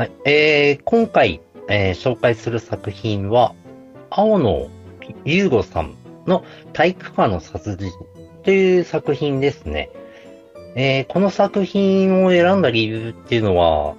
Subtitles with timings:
[0.00, 0.12] はい。
[0.24, 3.54] えー、今回、えー紹介する作品は、
[4.08, 4.70] 青野
[5.26, 5.94] 優吾さん
[6.26, 6.42] の
[6.72, 7.92] 体育館の殺人
[8.42, 9.90] という作品ですね。
[10.74, 13.94] えーこの作品を選んだ理由っていうのは、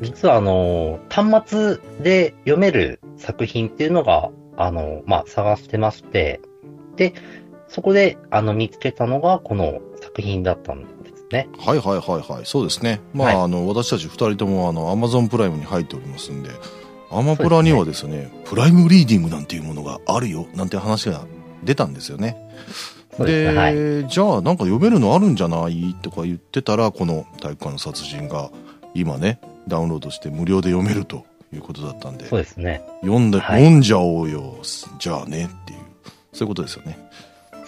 [0.00, 6.40] 実はあの、端末で読める作品っていうのが、あの、まあ、探してまして、
[6.96, 7.12] で、
[7.68, 11.48] そこで、あの、見つけたのがこの作品だったんでね。
[11.58, 12.46] はいはいはいはい。
[12.46, 13.00] そうですね。
[13.12, 16.50] まあ、はいあの、私たち二人とも、あの、アマゾンプライムに入っておりますんで、
[17.10, 21.24] アマプラにはですね、プライムリーディングなんていうものがあるよ、なんて話が
[21.64, 22.36] 出たんですよね。
[23.18, 23.58] ですね。
[23.58, 24.08] はい。
[24.08, 25.96] じゃあなんか読めるのあるんじゃない？
[26.02, 28.50] とか言ってたらこの体育館の殺人が
[28.94, 32.80] 今ねダウンロードして無料で読めるということだったんでそうですね。
[33.00, 34.56] 読んで、はい読んじゃおうよ
[35.00, 35.78] じゃあねっていう
[36.32, 36.96] そういうことですよね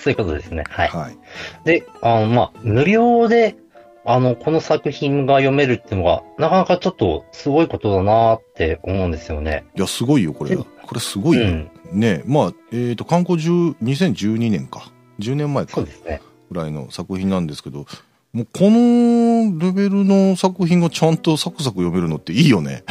[0.01, 0.65] そういうことですね。
[0.69, 0.89] はい。
[0.89, 1.19] はい
[1.65, 3.57] で、あの、まあ、無料で、
[4.05, 9.65] あの、この作品が読めるっていうのが、なかなかちょっとすごいことだなって思うんですよね。
[9.77, 11.71] いやすごいよこれうんこれすごいよ、うん。
[11.93, 16.21] ねまあえっ、と観光10 2012年か10年前かそうですね。
[16.51, 17.87] ぐらいの作品なんですけど
[18.33, 22.83] もうこのレベルの作品がちゃんとサクサク読めるのっていいよね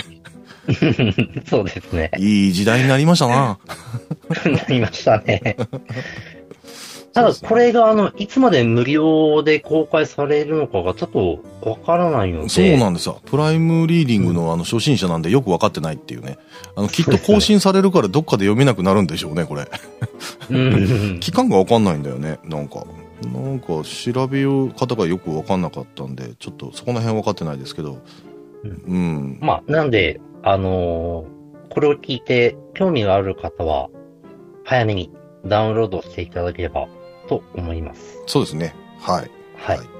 [1.47, 2.11] そうですね。
[2.17, 3.59] いい時代になりましたな
[4.45, 5.55] なりましたね。
[7.13, 12.49] ただ、これが、あの、いつまで無料で公開されるのかがちょっとわからないので。
[12.49, 13.21] そうなんですよ。
[13.25, 16.37] プライムリーディングのあの初心者なんでよく分かってないっていうね。
[16.75, 19.67] あの、きっと更新されるからどっかで読めなくなるんでしょうね、これ。
[20.49, 21.19] うん。
[21.21, 22.85] 期間が分かんないんだよね、なんか。
[23.33, 27.97] なんか調べよう方がよく分かんなかったんで、ちょっとそこの辺分かってないですけど。
[28.87, 29.39] うん。
[29.41, 33.89] まあ、なんで、あのーこれを聞いて興味がある方は、
[34.65, 35.11] 早めに
[35.45, 36.87] ダウンロードしていただければ
[37.29, 38.21] と思います。
[38.25, 38.75] そうですね。
[38.99, 39.31] はい。
[39.55, 39.77] はい。
[39.77, 39.99] はい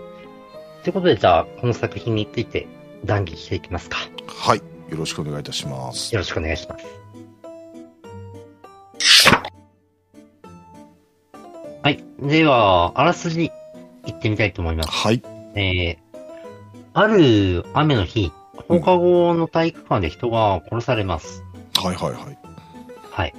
[0.84, 2.66] ということで、じゃあ、この作品について
[3.04, 3.98] 談義していきますか。
[4.28, 4.60] はい。
[4.90, 6.14] よろしくお願いいたします。
[6.16, 6.86] よろしくお願いします。
[11.84, 12.04] はい。
[12.22, 13.52] では、あらすじ、
[14.06, 14.90] 行ってみたいと思います。
[14.90, 15.22] はい。
[15.56, 15.98] えー、
[16.94, 18.32] ある雨の日、
[18.70, 21.44] 放課後の体育館で人が殺されます。
[21.76, 22.38] はいはいはい。
[23.12, 23.34] はい。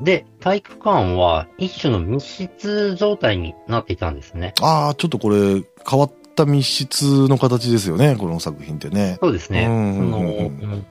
[0.00, 4.54] で、体育館は一種の密室状態になっていたんですね。
[4.60, 9.18] ああ、ちょっとこれ、変わった密室の形ですよね、この作品ってね。
[9.20, 9.66] そうですね。
[9.66, 10.84] うん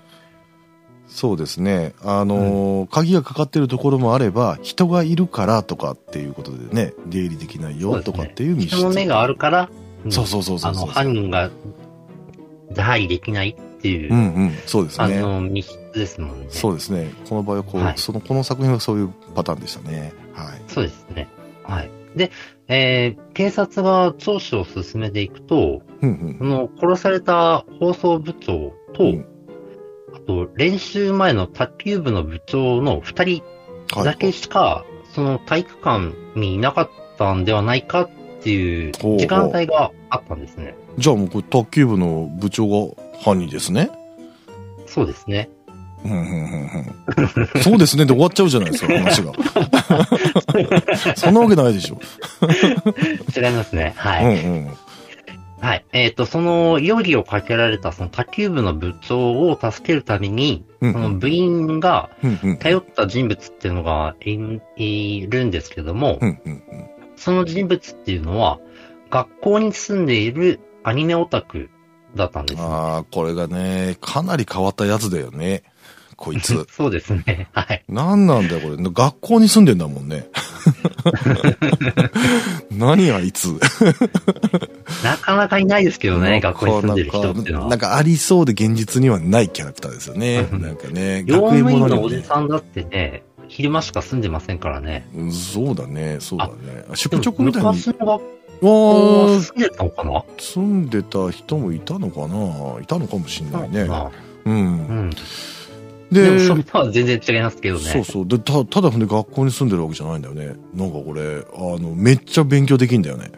[1.07, 1.93] その、うですね。
[2.03, 8.77] あのー鍵がかかってるところもあれば、人がいるからとかっていうことでね、出入りできないよとかっていう密室。
[8.77, 9.69] 人の目があるから、
[10.05, 10.83] うんそうそうそうそうそう。
[10.83, 11.49] あの、犯人が
[12.71, 15.17] 出入りできないっていうう、んうん、そうですね。
[15.19, 16.45] あの、密室ですもんね。
[16.47, 17.11] そうですね。
[17.27, 20.13] この場合はこう、はいその、この作品はそういうパターンでしたね。
[20.31, 20.61] はい。
[20.69, 21.27] そうですね。
[21.63, 21.91] はい。
[22.15, 22.31] で、
[22.69, 29.25] えー警察が聴取を進めていくと、うんこの殺された放送部長と、うん
[30.15, 33.43] あと練習前の卓球部の部長の二人
[33.93, 33.97] うん。
[33.97, 34.05] はい。
[34.05, 38.09] だけしか、その体育館にいなかったんではないかっ
[38.41, 40.75] ていう時間帯があったんですね。
[40.97, 42.93] じゃあもうこれ卓球部の部長が
[43.23, 43.89] 犯人ですね。
[44.85, 45.49] そうですね。
[46.05, 47.61] うんうんうんうん。
[47.61, 49.31] そうですねで終わっちゃうじゃないですか、話が。
[51.15, 51.99] そんなわけないでしょ。
[53.35, 53.93] 違いますね。
[53.95, 54.41] はうんい。
[54.41, 54.73] うん。
[55.61, 55.85] はい。
[55.93, 62.09] えっ、と、その容疑をかけられたその卓球部の部長を助けるために、うんその部員が。
[62.59, 64.37] 頼った人物っていうのがい
[64.75, 66.63] いるんですけども、うんうんうん。
[67.15, 68.59] その人物っていうのは、
[69.09, 71.69] 学校に住んでいるアニメオタク
[72.15, 72.61] だったんです。
[72.61, 75.63] ああ、これがね、かなり変わったやつだよね。
[76.15, 76.65] こいつ。
[76.71, 77.49] そうですね。
[77.53, 77.83] はい。
[77.89, 78.77] なんなんだよ、これ。
[78.77, 80.27] 学校に住んでんだもんね。
[82.71, 83.59] 何あいつ。
[85.03, 87.69] なかなかいないですけどね、学校に住んでる人っていうのは。
[87.69, 90.47] なんかありそうで現実にはないキャラクターですよね。
[90.51, 92.23] うんなんかね、業務員のおじね。
[92.23, 95.07] さんだってね、昼間しか住んでませんからね。
[95.15, 96.53] うんそうだね、そうだね。
[96.89, 97.67] で宿も直みたいに。
[97.67, 98.21] 昔の学
[98.61, 100.23] 校わー住んでたのかな？
[100.37, 102.81] 住んでた人もいたのかな？
[102.81, 103.85] いたのかもしんないね。
[103.85, 104.11] まあ
[104.45, 104.49] う。
[104.49, 105.09] うんん。
[106.11, 107.83] でで、もそれとは全然違いますけどね。
[107.83, 108.27] そうそう。
[108.27, 110.55] で、た、ただね、学校に住んでるわけじゃないんだよね。
[110.73, 113.31] なんかこれ、あの、めっちゃ勉強できんだよね。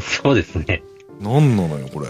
[0.00, 0.82] そうですね。
[1.20, 2.08] なんなのよ、これ。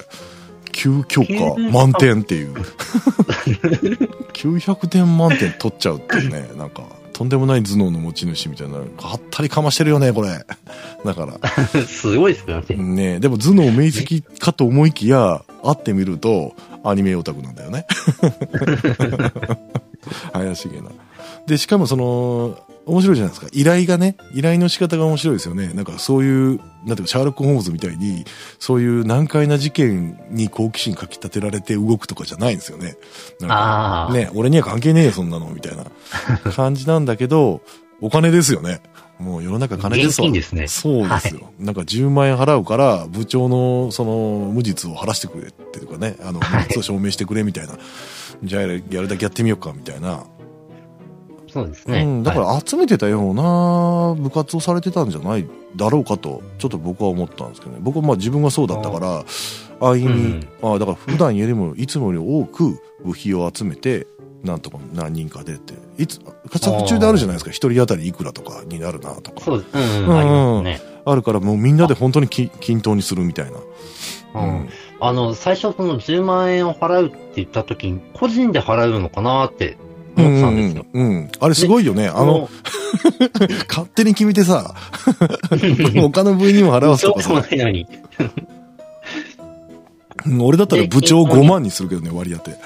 [0.73, 2.55] 9教科9満点っていう。
[4.33, 6.51] 900点満点取っちゃうっていうね。
[6.57, 6.83] なんか、
[7.15, 8.79] とんでもない頭脳の持ち主みたいな。
[8.79, 8.85] は
[9.15, 10.29] ったりかましてるよね、これ。
[11.05, 11.39] だから。
[11.87, 12.77] すごいですよね。
[12.77, 17.87] ねでも頭脳明晰かと思いきや、会ってみると、アニメオタクなんだよね。
[20.35, 20.91] 怪しげな。
[21.47, 23.49] で、しかもその、面白いじゃないですか。
[23.53, 25.73] 依頼がね、依頼の仕方が面白いですよね。
[25.75, 28.25] なんかそういう、なんていうか、シャーロック・ホームズみたいに、
[28.59, 32.97] そういう難解な事件に好奇心かき立てられて動くとかじゃないんですよね。
[33.41, 34.13] なんかああ。
[34.13, 35.85] ね、俺には関係ねえよ、そんなの、みたいな
[36.53, 37.63] 感じなんだけど、
[38.01, 38.81] お金ですよね。
[39.19, 40.27] もう世の中金ですわ。
[40.27, 41.53] 現金ですねそうですよ。
[41.59, 47.79] なんか10万円払うから、部長のその無実を晴らしてくれっていうかね、あの、無実を証明してくれみたいな。
[48.43, 50.25] じゃあやるだけやってみようか、みたいな。
[51.55, 52.03] そうですね。
[52.03, 55.47] うん、だかはいら集めてたような部活をされてたんじゃない
[55.77, 57.79] だろうかと、ちょっと僕は思ったんですけどね。
[57.81, 59.25] 僕はまあ自分がそうだったから、
[59.81, 64.09] 安易に、ああだから普段よりもいつもより多く部費を集めて、
[64.43, 66.19] なんとか何人か出て、いつ、
[66.51, 67.53] 活躍中であるじゃないですか。
[67.53, 69.41] 一人当たりいくらとかになるなとか。
[69.41, 69.79] そうです。
[69.79, 70.77] うん、うん。
[71.07, 74.41] あるからもうみんなで本当にき均等にするみたいな。
[74.43, 74.69] うん。
[75.01, 79.77] あの、最初その10万円を払うって言った時に、個人で払うのかなって
[80.17, 80.87] 思ってたんですよ。
[80.93, 81.31] うん、うん。
[81.41, 82.09] あれすごいよね。
[82.09, 82.49] あの、、
[83.69, 84.75] 勝手に決めてさ、
[86.01, 87.87] 他の部員にも払わせとかそうもさ、ないのに。
[88.19, 88.31] うん
[90.41, 92.57] 俺だったら部長5万にするけどね、割り当て。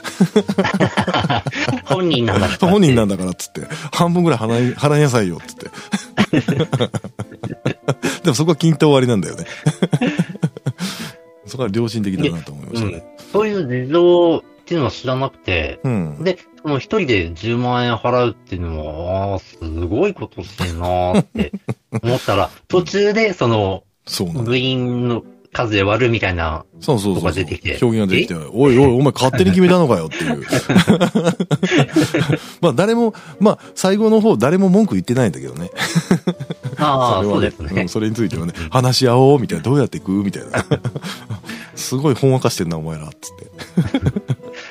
[1.85, 2.73] 本人なんだから。
[2.73, 3.63] 本人なんだからっつって、
[3.93, 5.71] 半分ぐらい払い、払いなさいよっつって。
[8.23, 9.45] でもそこは均等割りなんだよね。
[11.47, 13.03] そこは良心的だなと思いましたね。
[13.33, 16.23] そういう事情っていうのは知らなくて、うん。
[16.23, 21.51] で、その一人で10万円払うっていうのは、ああ、すごいことしてんなーって
[22.03, 24.43] 思ったら、 途中でそのそうな。
[24.43, 30.45] 部員の数で割るみたいな、そうそうそう出てきて表現が出てきて、おいおい、お前勝手に決めたのかよっていう。
[32.61, 35.71] まあ誰も、まあ最後の方誰も文句言ってないんだけどね。
[36.77, 37.89] ああ、そうですねん。
[37.89, 40.63] それについてはね、話し合おうみたいな、どうやっていくみたいな。
[41.77, 43.49] すごいほんわかしてんな、お前ら、つって。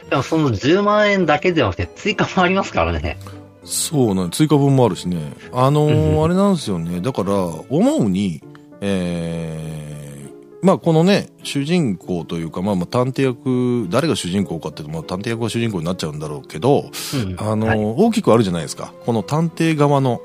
[0.09, 3.17] でもその10万円だけではなくて追加もありますからね。
[3.63, 5.33] そうなん追加分もあるしね。
[5.51, 7.01] あのーあれなんですよね。
[7.01, 8.41] だから、思うに、
[8.79, 17.79] えー、まあこのね、主人公というか、まあまあ探偵役、誰が主人公かっていうと、まあ探偵役が主人公になっちゃうんだろうけど、うんあのーはい。
[17.79, 18.93] 大きくあるじゃないですか。
[19.05, 20.21] この探偵側の、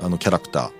[0.00, 0.72] あの、キャラクターっ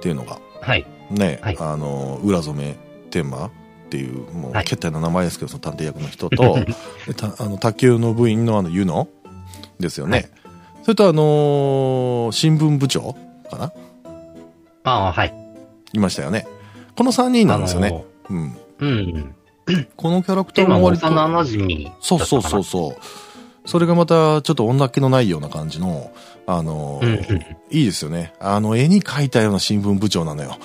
[0.00, 0.40] ていうのが。
[0.60, 0.84] はい。
[1.10, 2.76] ね、はいあの、浦染
[3.10, 3.50] 天馬
[3.90, 6.56] っていう、もう、はい決体な名前ですけど、その探偵役の人と、
[7.38, 9.08] あの、卓球の部員のあの、ユノ？
[9.80, 10.16] ですよね。
[10.16, 10.30] はい
[10.82, 13.14] それとあのー新聞部長？
[13.50, 13.72] かな？
[14.84, 15.34] ああ、はい。
[15.92, 16.46] いましたよね。
[16.96, 18.04] この3人なんですよね。
[18.30, 18.56] うん。
[18.78, 19.34] うん。
[19.96, 21.06] このキャラクター今もも割と。
[22.00, 22.96] そうそうそうそう。
[23.70, 26.10] それがまた、ちょっと女っ気のないような感じの、
[26.44, 27.00] あの
[27.70, 28.32] いいですよね。
[28.40, 30.58] あの、絵に描いたような新聞部長なのよ。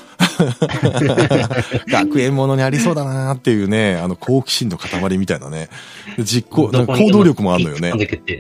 [1.88, 5.70] 学園ものにありそうだなーっていうね、あの、好奇心の塊みたいなね。
[6.18, 7.94] 実行、なんか行動力もあるのよね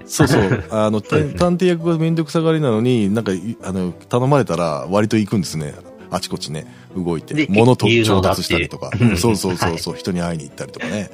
[0.07, 0.63] そうそう。
[0.71, 5.75] あの、探偵役がめんどくさがりなのに、なんかい、あの、頼まれたら割と行くんですね。
[6.09, 6.65] あちこちね、
[6.97, 7.45] 動いてで。
[7.51, 8.89] 物と調達したりとか。
[8.99, 11.11] うんそうそうそうそう、人に会いに行ったりとかね。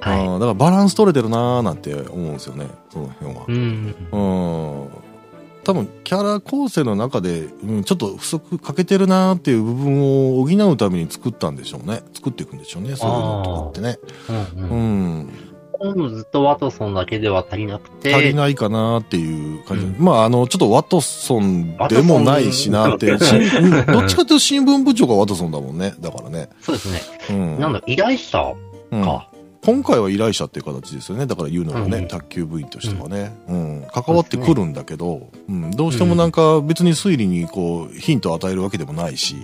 [0.00, 3.42] あはーだからバランス取れてるなーなんて思うんですよね、その辺は。
[3.42, 3.44] い。
[3.48, 3.96] うん。
[4.12, 4.18] う
[4.84, 4.88] ん。
[5.64, 10.00] 多分、キャラ構成の中で、うん、ちょっと不足欠けてるなーっていう部分
[10.40, 12.02] を補うために作ったんでしょうね。
[12.14, 13.98] 作っていくんでしょうね、そういうのとかってね。
[14.56, 14.64] うん。
[14.64, 15.18] ううん。
[15.20, 15.28] ん。
[15.78, 19.84] ホームズとワトソンだけでは足りなくて、足りないかなっていう感じ。
[19.84, 19.96] うん。
[19.98, 23.18] まあ、あの、ちょっとワトソンでもないしなっていう。
[23.18, 25.78] どっちかというと新聞部長がワトソンだもん。
[25.78, 25.94] ね。
[26.00, 26.48] だからね。
[26.62, 27.00] そうですね。
[27.30, 27.60] うん。
[27.60, 27.72] なん。
[27.72, 28.54] だ、依頼者
[28.90, 29.04] うん。
[29.04, 29.28] か。
[29.64, 31.26] 今回は依頼者っていう形ですよね。
[31.26, 33.36] だから言うのがね、うん卓球部員としてはね。
[33.48, 33.86] うん。
[33.92, 35.70] 関わってくるんだけど、うん。
[35.72, 39.36] どうしてもなんか別に推理にこう、ヒントを与えるわけでもないし、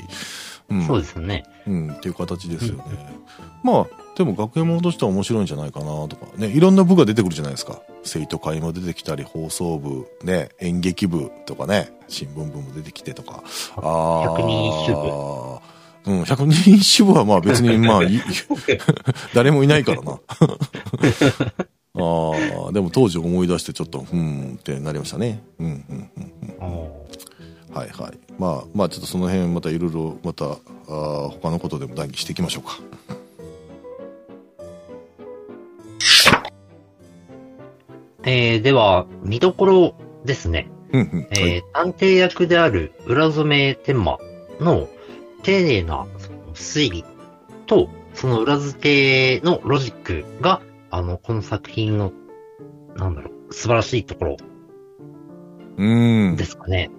[0.71, 0.87] うん。
[0.87, 1.44] そうですよね。
[1.66, 2.85] うん、っていう形ですよね。
[3.62, 7.80] まあ、でも学園ものとしては面白いんじゃないかなとかね、いろんな部が出てくるじゃないですか。
[8.04, 13.42] 生徒会も出てきたり、放送部、ね、演劇部とかね、新聞部も出てきてとか。
[13.76, 14.30] ああ。
[14.30, 15.74] 百人一首部。
[16.06, 18.20] うん、百人一首部はまあ別にまあい、
[19.34, 20.20] 誰もいないからな。
[21.96, 25.42] ああ、でも当時思い出してちょっと、うんってなりましたね。
[25.58, 26.68] うん、うん、うん。
[26.68, 27.04] うん
[27.75, 28.18] はいはい。
[28.38, 32.78] まあ、まあちょっとその辺またいろいろまた、あー他のことでも談義していきましょうか。
[38.26, 39.94] えー、では、見どころ
[40.25, 40.70] ですね。
[40.92, 41.26] うんうん。
[41.32, 41.64] えーはい。
[41.73, 44.18] 探偵役である浦染天馬
[44.61, 44.88] の
[45.44, 46.06] 丁寧な
[46.54, 47.04] 推理
[47.66, 52.12] と、その裏付けのロジックが、あの、この作品の、
[52.96, 54.36] なんだろう、素晴らしいところ
[55.76, 55.84] う
[56.32, 56.36] ん。
[56.36, 56.90] ですかね。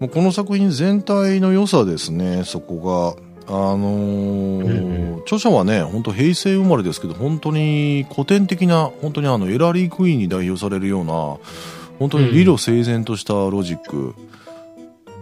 [0.00, 3.22] もうこの作品全体の良さですね、そこが。
[3.48, 11.12] あのーうん著者はね、本当平成生まれですけど、本当に古典的な、本当にあの、エラリー・クイーンに代表されるような、
[11.98, 14.14] 本当に理路整然としたロジック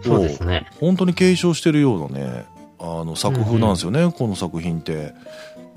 [0.03, 0.67] そうですね。
[0.79, 2.45] 本当に継承してるようなね、
[2.79, 5.13] あの作風なんですよね、この作品って。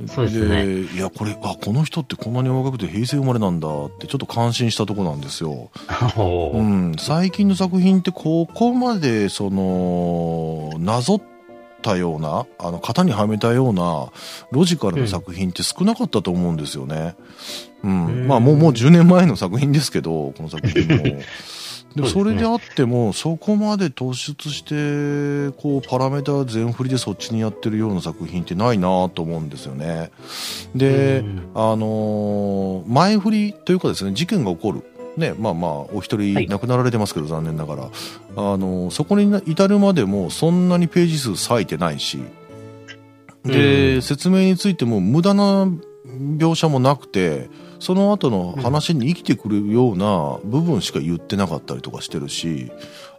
[0.09, 5.71] そうですねいや、これ、あ、この人ってこんなに若くて平成生まれなんだってちょっと感心したとこなんですよ。
[6.17, 11.23] うん、最近の作品ってここまでそのなぞっ
[11.83, 14.11] たようなあの型にはめたような
[14.51, 17.15] ロジカルな作品って少なかったと思うんですよね。
[17.85, 21.05] うんうんまあもうもう10年前の作品ですけどこの作品も。
[21.95, 30.11] でもそれであってもそこまで突出してこうパラメータ全振りでそっちにやってるような作品ってないなと思うんですよね。
[30.75, 34.83] で、うんあのー前振りというかですね、事件が起こる。
[35.17, 37.85] ね、まあまあ、お一人はい亡くなられてますけど、残念ながら。
[37.85, 37.89] あ
[38.37, 42.19] のーそこに至るまでもそんなにページ数割いてないし、
[43.45, 45.69] で、うん説明についても無駄な
[46.39, 47.49] 描写もなくて、
[47.85, 52.73] その後の話に生きてくるような部分しか言ってなかったりとかしてるし、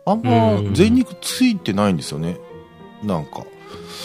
[0.08, 2.40] あんまうん全肉ついてないんですよね。
[3.04, 3.46] なんか。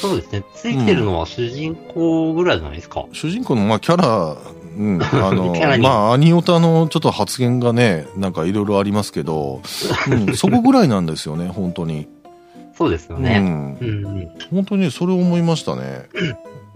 [0.02, 0.44] そうですね。
[0.54, 3.06] ついてるのは主人公ぐらいじゃないですか。
[3.12, 4.36] 主人公のまあキャラ、
[4.76, 9.62] うん、あの まあ、アニオタのちょっと発言がね、なんかいろいろありますけど、
[10.10, 12.06] うん、そこぐらいなんですよね、 本当に。
[12.76, 13.38] そうですようね。
[13.38, 13.78] ん。
[13.80, 14.28] うんうん。
[14.50, 16.04] 本当にそれを思いましたね。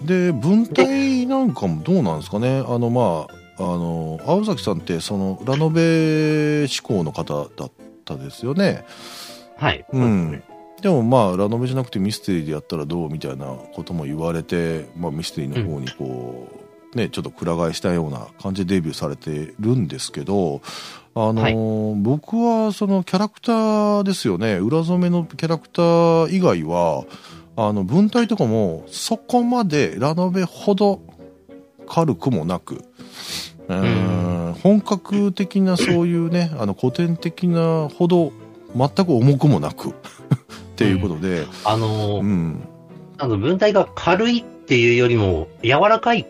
[0.03, 2.64] で、文体なんかもどうなんですかね。
[2.67, 7.70] あの、まあ、あの、青崎さんって、その、ラノベ志向の方だっ
[8.04, 8.84] たですよね？
[9.56, 9.84] はい。
[9.92, 10.42] うんね。。
[10.82, 16.49] でもまあ、ラノベじゃなくてミステリーでやったらどうみたいなことも言われて、まあミステリーの方にこ
[16.92, 20.61] う、ね、ちょっとくら替えしたような感じでデビューされてるんですけど、
[21.14, 27.04] あのー僕はそのキャラクターですよね、裏染めのキャラクター以外は、
[27.56, 31.00] あの、文体とかもそこまでラノベほど
[31.87, 32.84] 軽くもなく、
[33.68, 34.54] うーん。
[34.62, 38.33] 本格的なそういうね、あの古典的なほど
[38.76, 39.92] 全く重くもなく っ
[40.76, 42.68] ていうことで、あのー、うん、
[43.18, 46.26] あの、文体が軽いっていうよりも、柔らかいっ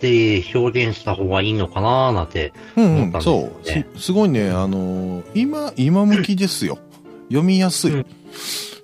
[0.00, 2.52] て表現した方がいいのかなーなんて。
[2.76, 3.02] うん、うん。
[3.02, 3.40] 思ったんですそよ
[3.76, 3.86] ね。
[3.94, 3.98] う。
[3.98, 6.78] す、すごいね、あのー今、今向きですよ。
[7.28, 7.92] 読みやすい。
[7.92, 8.06] うん。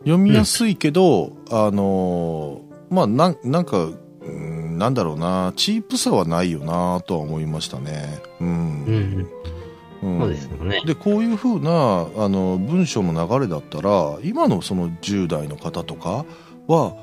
[0.00, 3.98] 読みやすいけど、あのーまあ、なん、なんか、うん
[4.76, 8.20] なんだろうな、チープさはないよなとは思いましたね。
[8.40, 8.48] うん。
[8.48, 9.30] うん。
[10.02, 10.82] うんそうですよね。
[10.84, 16.24] でこういうふうなあの文章の流れだったら今のその10代の方とか
[16.66, 16.94] は、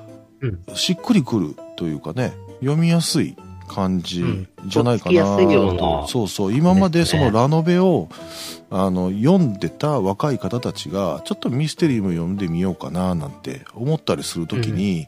[0.42, 3.38] うんしっくりくるというかね読みやすい
[3.70, 8.10] 感じうんじゃないかなとうなと、そうそう今までそのラノベを、
[8.70, 15.08] あの読んでた若い方たちがちょっとミステリーも読んでみようかななんて思ったりするときに、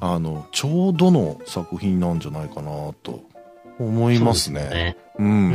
[0.00, 2.70] あのちょうどの作品なんじゃないかな
[3.02, 3.22] と
[3.78, 4.60] 思いますね。
[4.60, 4.96] そうですね。
[5.18, 5.50] ううん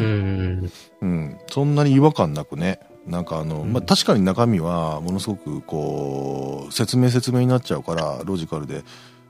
[0.61, 0.71] ん。
[1.01, 2.79] うん、そんなに違和感なくね。
[3.07, 8.83] なんかあの、うんまあ、確かに中身はものすごくこう、説明説明になっちゃうから、ロジカルで、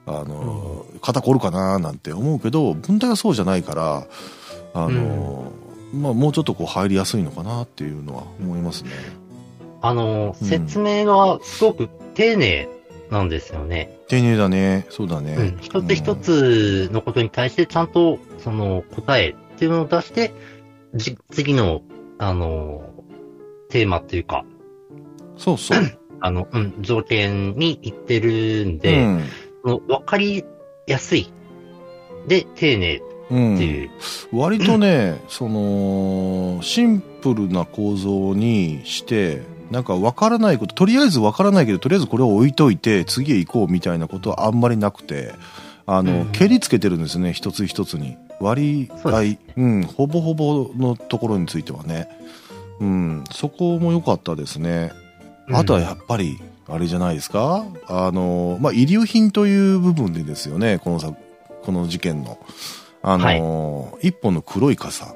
[0.06, 4.08] あの、肩凝るかななんて思うけど、文体はそうじゃないから、
[4.74, 5.52] あの、
[5.94, 8.92] まあ、もうちょっとこう入りやすいのかなっていうのは思いますね。
[9.82, 12.68] あの説明がすごく丁寧
[13.10, 14.00] なんですよね。
[14.08, 14.86] 丁寧だね。
[14.90, 15.36] そうだね。
[15.38, 15.58] うん。
[15.62, 20.34] 一つ一つのことに対してちゃんと、その答えっていうのを出して、
[20.94, 21.82] じ次の、
[22.18, 24.56] あのー、テーマっていうか、うん
[25.38, 25.80] そうそう。
[26.22, 29.22] あの、うん、条件に行ってるんうで、ん。
[29.64, 30.44] そのわかり
[30.88, 31.32] やすい。
[32.28, 33.90] で、丁寧っうんていう。
[34.32, 39.42] 割とね、その、シンプルな構造にして、
[39.72, 45.34] なんか分からないこと、とりあえず分からないけど、とりあえずこれを置いといて、次へ行こうみたいなことはあんまりなくて、
[45.86, 48.18] あの、うん蹴りつけてるんですね、一つ一つに。
[48.40, 49.10] 割合、そ
[49.58, 52.10] うん、ほぼほぼのところについてはね。
[52.80, 54.92] うん、そこも良かったですね。
[55.52, 57.66] あとはやっぱり、あれじゃないですか？
[57.88, 61.14] あの、まあ、遺留品という部分でですよね、このさ、
[61.64, 62.40] この事件の。
[63.02, 65.14] あの、一本の黒い傘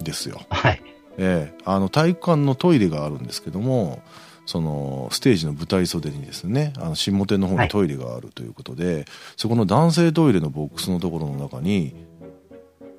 [0.00, 0.40] ですよ。
[0.48, 0.80] はい。
[1.18, 4.02] ええ、あの、体育館のトイレがあるんですけども、
[4.46, 9.06] その、ステージの舞台袖にですね、あの、新表の方にトイレがあるということで、
[9.36, 11.94] そこの男性トイレのボックスのところの中に、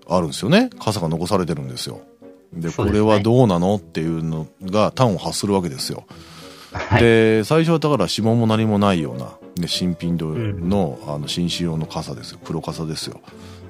[0.09, 0.69] あるんですよね。
[0.79, 2.01] 傘が残されてるんですよ。
[2.53, 6.05] で、ねこれはどうなのっていうのが端を発するわけですよ。
[6.71, 7.01] はい。
[7.01, 12.39] で、最初はだから指紋も何もないような、ね、新品の、あの、紳士用の傘ですよ。
[12.43, 13.19] 黒傘ですよ。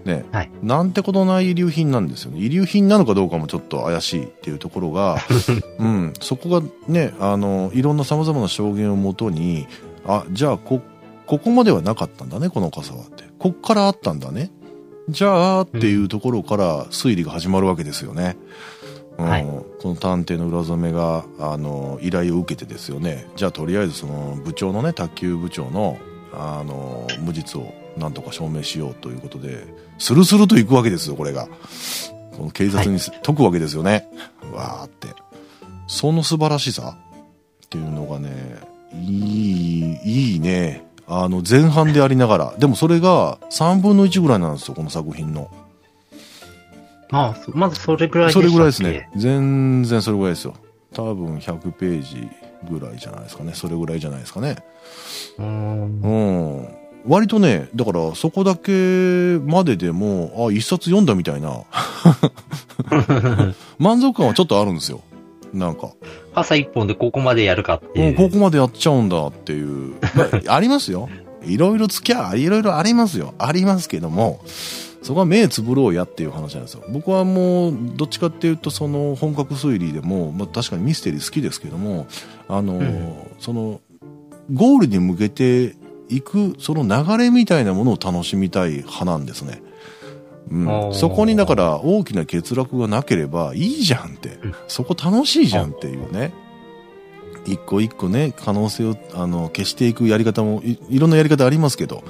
[0.07, 0.25] ね。
[0.31, 2.39] はいなんてことない遺留品なんですよね。
[2.39, 5.17] 遺留品なのかどうかもちょっと怪しいっていうところが、
[5.79, 9.67] うん、そこがね、あの、いろんな様々な証言をもとに、
[10.05, 10.81] あ、じゃあ、こ、
[11.25, 13.25] ここまではなかったんだね、この傘はって。
[13.37, 14.49] こっからあったんだね。
[15.09, 18.37] じゃあ、っていうところから推理が始まるわけですよね。
[19.17, 25.97] うんはいこの探偵の裏染めがあの依頼を受けてですよねじゃあとりあえずその部長のね卓球部長の
[26.33, 29.65] あの無実をなんとか証明しようということで
[29.97, 31.47] スルスルと行くわけですよこれが。
[32.37, 34.07] この警察に解くわけですよね、
[34.53, 35.07] わーって。
[35.87, 36.95] その素晴らしさ
[37.65, 38.59] っていうのがね
[38.93, 40.85] いいいいね。
[41.07, 42.53] あの前半でありながら。
[42.59, 45.49] でもそれが3分の1ぐらいなんですよこの作品の。
[47.09, 49.09] ああ、そまずそれぐらいそれぐらいですね。
[49.15, 50.53] 全然それぐらいですよ。
[50.93, 52.29] 多分100ページ
[52.69, 53.53] ぐらいじゃないですかね。
[53.53, 54.57] それぐらいじゃないですかね。
[55.37, 56.01] うーん。
[56.01, 56.67] うん。
[57.07, 61.63] 割とね、だからそこだけまででも、あ、一冊読んだみたいな。
[63.79, 65.01] 満足感はちょっとあるんですよ。
[65.53, 65.91] なんか。
[66.35, 68.17] 朝一本でここまでやるかっていう。
[68.17, 69.95] もうここまでやっちゃうんだっていう。
[70.15, 71.09] まあ、ありますよ。
[71.43, 73.33] いろいろ付き合う、いろいろありますよ。
[73.37, 74.41] ありますけども、
[75.01, 76.83] そこは目つぶろうやっていう話なんですよ。
[76.89, 82.07] 僕はもう、どっちかっていうと、その本格推理でも、まあ確かにミステリー好きですけども、
[82.47, 83.81] あの、うんその、
[84.53, 85.75] ゴールに向けて
[86.09, 89.61] いく、その流れみたいなものを楽しみたい派なんですね。
[90.49, 96.33] うんそこにだから大きな欠落がなければいいじゃんって、うんそこ楽しいじゃんっていうね。
[97.45, 102.03] 一個一個ね、可能性をあの消していくやり方もい、いろんなやり方ありますけど、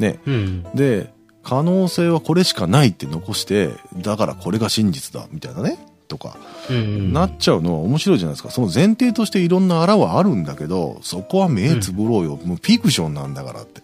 [0.00, 0.18] ね。
[0.26, 0.62] うん。
[0.74, 1.12] で、
[1.44, 5.78] 可能性はこれしかないって残して、だからこれが真実だ、みたいなね。
[6.10, 6.36] とか、
[6.68, 7.12] うん。
[7.14, 8.50] なっちゃうのは面白いじゃないですか。
[8.50, 12.36] その前提としていろんなあらはあるんだけど、そこは目つぶろうよ。
[12.44, 13.80] もうフィクションなんだからって。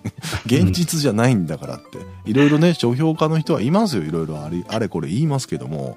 [0.46, 1.98] 現実じゃないんだからって。
[2.26, 4.04] いろいろね、書評家の人はいますよ。
[4.04, 5.96] いろいろあれ、あれこれ言いますけども。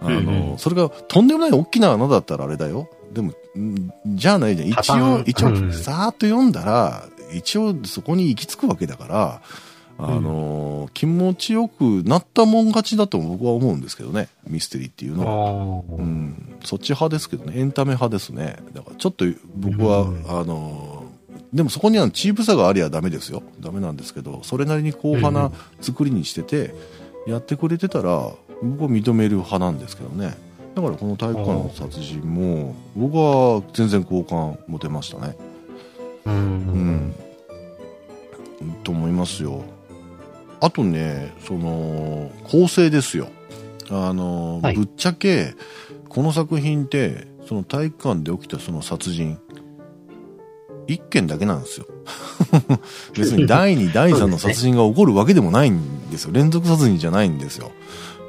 [0.00, 2.88] あの、うんうんそれがとんでもない大きな穴だったらあれだよ。
[3.12, 4.68] でも、んじゃあないじゃん。
[4.68, 9.42] 一応一応う、んさーっと読んだら、一応そこに行き着くわけだから、
[9.98, 14.28] あの、気持ちよくなったもん勝ちだと僕は思うんですけどね。
[14.46, 15.96] ミステリーっていうのは。
[15.98, 18.56] うん、そっち派ですけどね、エンタメ派ですね。
[18.72, 19.24] だからちょっと
[19.56, 21.04] 僕は、うんあの、
[21.52, 23.42] でもそこにはチープさがありゃダメですよ。
[23.60, 26.74] ダメなんですけど、それなりに硬派な作りにしてて、
[27.26, 28.30] やってくれてたら、
[28.62, 30.34] 僕は認める派なんですけどね。
[30.74, 35.36] だからこの体育館の殺人も、僕は全然好感持てましたね。
[36.26, 36.30] う。
[36.30, 37.14] うんん。
[38.82, 39.62] と思いますよ。
[40.64, 43.28] あとね、その、構成ですよ。
[43.90, 45.54] あの、はいぶっちゃけ、
[46.08, 49.38] この作品って、その体育館で起きたその殺人、
[50.86, 51.86] 一件だけなんですよ。
[53.14, 56.30] 別に第2、 第3の殺人が起こるわけでもないんですよ。
[56.32, 57.70] 連続殺人じゃないんですよ。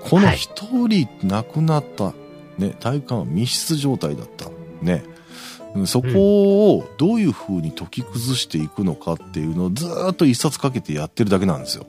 [0.02, 2.14] このはい一人亡くなった、
[2.58, 4.50] ね、体育館は密室状態だった。
[4.82, 5.06] ね。
[5.86, 11.86] そこをどういう風に解き崩していくのかっていうのをずーっと一冊かけてやってるだけなんですよ。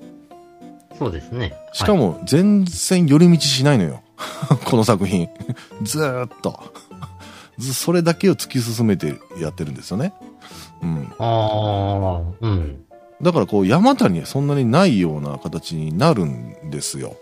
[0.99, 1.55] そうですね。
[1.73, 4.03] しかも全然寄り道しないのよ。
[4.65, 5.29] この作品。
[5.83, 6.59] ずーっと。
[7.59, 10.13] ずそれだけを突き進めてやってるんですよね。
[10.83, 11.13] うん。
[11.19, 12.85] ああ、うん。
[13.23, 17.17] だからこう山谷はそんなにないような形になるんですよ。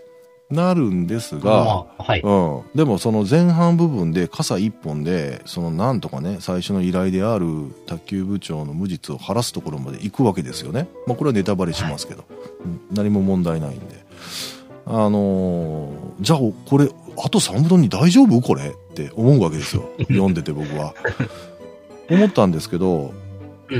[0.49, 2.21] なるんですが、まあ、はい。
[2.21, 2.61] うん。
[2.75, 7.47] でもその前半部分で傘一本で、そのなんとかね、最初の依頼である
[7.87, 10.87] 卓球部長の無実を晴らすところまで行くわけですよね。
[11.07, 12.25] まあこれはネタバレしますけど。
[12.63, 14.05] うん何も問題ないんで。
[14.85, 19.89] あのーじゃあこれ、あと3分の2大丈夫これって思うわけですよ。
[20.07, 20.93] 読んでて僕は。
[22.09, 23.13] 思ったんですけど、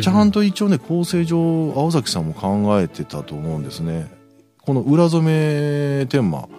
[0.01, 4.11] ちゃんと一応ね、構成上、青崎さんも考えてたと思うんですね。
[4.65, 6.49] この裏染め天満、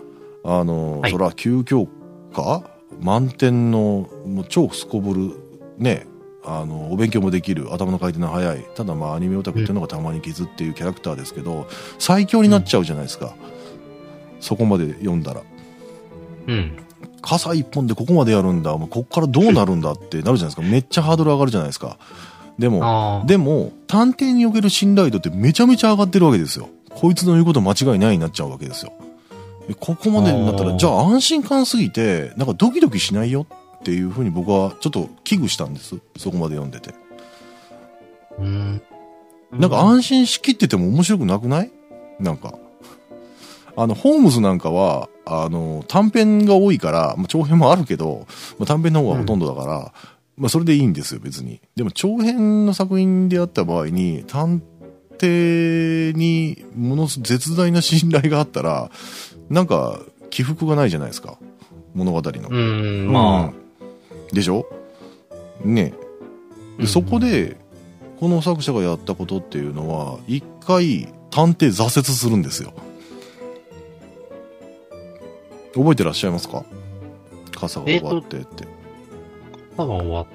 [0.44, 1.88] あの、はいそら、急強
[2.32, 2.62] 化？
[3.00, 5.32] 満点の、もう超すこぶる、
[5.76, 6.06] ね、
[6.44, 11.66] あの、お勉強もできる、頭の回転の速い、ただまあ、アニメオタクっていうのがたまに傷っていうキャラクターですけど、
[11.98, 13.34] 最強になっちゃうじゃないですか。
[14.40, 15.42] そこまで読んだら。
[16.46, 16.76] うん。
[17.20, 20.62] 傘一本でここまでやるんだ、もうこっからどうなるんだってなるじゃないですか。
[20.62, 21.98] めっちゃハードル上がるじゃないですか。
[22.56, 23.24] でも。
[23.26, 26.68] でも、探偵における信頼度ってめちゃめちゃ上がってるわけですよ。
[26.96, 28.92] こいつの言うこと間違いないになっちゃうわけですよ。
[29.68, 33.46] でここまでになったら、じゃあ安心感すぎて、なんかドキドキしないよ
[33.78, 35.96] っていうふうに僕はちょっと危惧したんです。
[36.16, 36.94] そこまで読んでて。
[38.38, 38.82] うん。
[39.52, 41.70] なんか安心しきってても面白くなくない？
[42.18, 42.54] なんか。
[43.78, 48.26] あの、ホームズなんかは、あの、短編が多いから、まあ、長編もあるけど、
[48.58, 49.92] まあ、短編の方がほとんどだから、
[50.38, 51.60] まあ、それでいいんですよ、別に。
[51.76, 54.62] でも、長編の作品であった場合に、探
[55.18, 58.90] 偵にものす絶大な信頼があったら、
[59.50, 60.00] なんか、
[60.30, 61.38] 起伏がないじゃないですか。
[61.94, 62.48] 物語の。
[62.48, 63.54] うん、まうん
[64.32, 64.66] でしょ？
[65.64, 65.94] ね
[66.78, 67.56] うんでそこで、
[68.20, 72.72] この作者がやったことっていうのは、一回、探偵挫折するんですよ。
[75.74, 76.64] 覚えてらっしゃいますか？
[77.54, 78.66] 傘が終わってって。
[79.76, 80.26] 傘が終わっ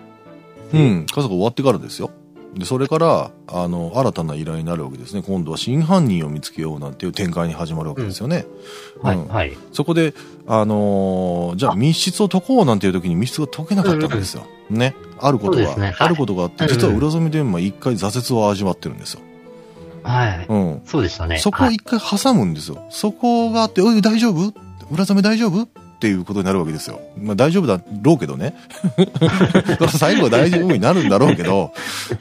[0.73, 2.11] うん、傘が終わってからですよ。
[2.53, 5.23] で、それから、あの、新たな依頼になるわけですね。
[5.25, 8.45] 今度は真犯人を見つけようなんていう展開に始まるわけですよね。
[9.01, 9.57] はい、うんはい。
[9.71, 10.13] そこで、
[10.47, 14.43] あのーじゃあ密室を解こうなんていう時に密室が解けなかったわけですよ。
[14.69, 14.95] ね。
[15.19, 19.21] あることが、ねはいあることがあって、うん実は浦染電話一回挫折を味わってるんですよ。
[20.03, 20.45] はい。
[20.49, 20.81] うん。
[20.85, 21.37] そうでしたね。
[21.37, 22.83] そこをはい一回挟むんですよ。
[22.89, 24.53] そこがあって、おい、大丈夫？
[24.91, 25.69] 浦染大丈夫？
[26.01, 26.99] っていうことになるわけですよ。
[27.15, 28.55] まあ大丈夫だろうけどね。
[29.99, 31.73] 最後は大丈夫になるんだろうけど、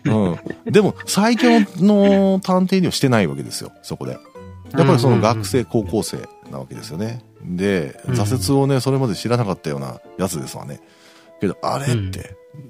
[0.05, 0.39] うん。
[0.71, 4.13] でも、最強の探偵にはしてないわけですよ、そこで。
[4.13, 4.19] や
[4.85, 7.25] っぱりその学生、高校生なわけですよね。
[7.43, 10.81] で、うん挫折をね、それまで知らなかったようなやつですわね。
[11.41, 12.11] けど、あれって、うん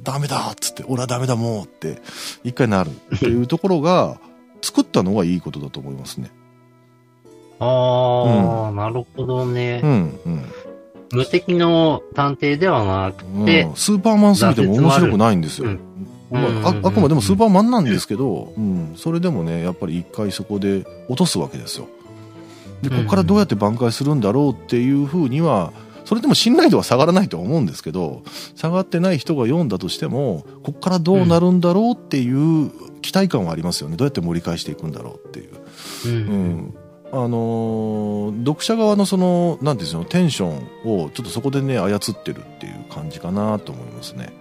[0.04, 2.02] ダメだっつって、俺はダメだもうって、
[2.44, 4.18] 一回なるっていうところが、
[4.62, 6.30] 作ったのはいいことだと思いますね。
[7.60, 9.86] ああ、なるほどねう。
[9.86, 10.44] ん、うん。
[11.12, 15.68] 無敵の探偵ではなくてうん、スーパーマンすぎても面白くないんですよ。
[15.68, 15.80] うん
[16.30, 21.88] まあ、ああくまでもスーパーマンなんですけど、うん、それでもね、やっぱり一回そこで落とすわけですよ。
[22.82, 25.72] で、ここからどうやって挽回するんだろうっていうふうには、
[26.04, 28.22] それでも信頼度は下がらないとは思うんですけど、
[28.54, 32.70] 下がってない人が読んだとしても、ここからどうなるんだろうっていう
[33.02, 33.96] 期待感はありますよね。
[33.96, 35.50] どうやって盛り返していくんだろうっていう。
[36.06, 36.08] う。
[36.08, 36.74] うんん。
[37.12, 44.32] あのー読者側のその、なんていうんですか、テンションをちょっとそこでね、操ってるっていう感じかなと思いますね。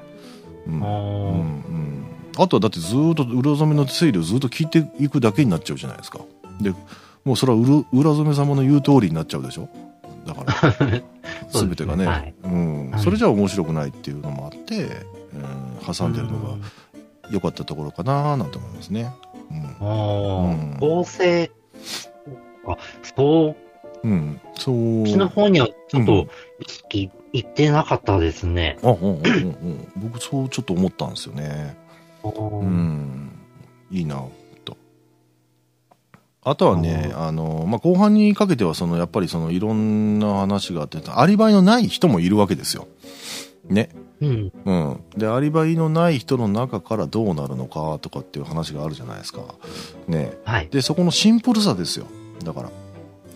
[0.68, 0.84] うん。
[0.84, 2.06] あうんーうん、
[2.38, 6.20] あとはだってずーっと裏染めの推理をずっと聞いていくだけになっちゃうじゃないですか。
[6.62, 6.72] で、
[7.26, 9.68] もうそれは裏裏染め様の言う通りになっちゃうでしょ？
[10.28, 11.02] だから、
[11.50, 12.34] すべてがね、はい。
[12.44, 13.02] うん、はい。
[13.02, 14.84] それじゃ面白くないっていうのもあって、
[15.34, 15.38] う
[15.92, 16.56] ん、挟んでるのが
[17.32, 19.06] 良かったところかななんて思いますね。
[19.06, 19.12] あ
[19.52, 20.76] うん。
[20.76, 21.50] あ、構成、
[22.74, 22.78] あ、
[23.16, 23.56] そ
[24.04, 24.12] う、うん。
[24.12, 24.42] うん。
[24.56, 25.04] そう。
[25.04, 26.28] うちの方にはちょっうんと
[26.60, 28.78] 意識いってなかったですね。
[28.84, 29.88] あ、うんうんうんうん。
[29.98, 31.78] 僕そうちょっと思ったんですよね。
[32.24, 33.32] ううんん。
[33.92, 34.24] いいな、
[34.66, 34.78] と。
[36.44, 42.88] あとはね、あの、まあ、後半にかけては、その、やっぱりその、いろんな話があって、アリバイのない人もいるわけですよ。
[43.68, 43.90] ね。
[44.22, 44.52] うん。
[44.66, 45.04] うん。
[45.18, 49.42] で、アリバイのない人の中からどうなるのかとかっていう話があるじゃないですか。
[50.08, 50.34] ね。
[50.44, 50.70] はい。
[50.70, 52.06] で、そこのシンプルさですよ。
[52.44, 52.72] だから、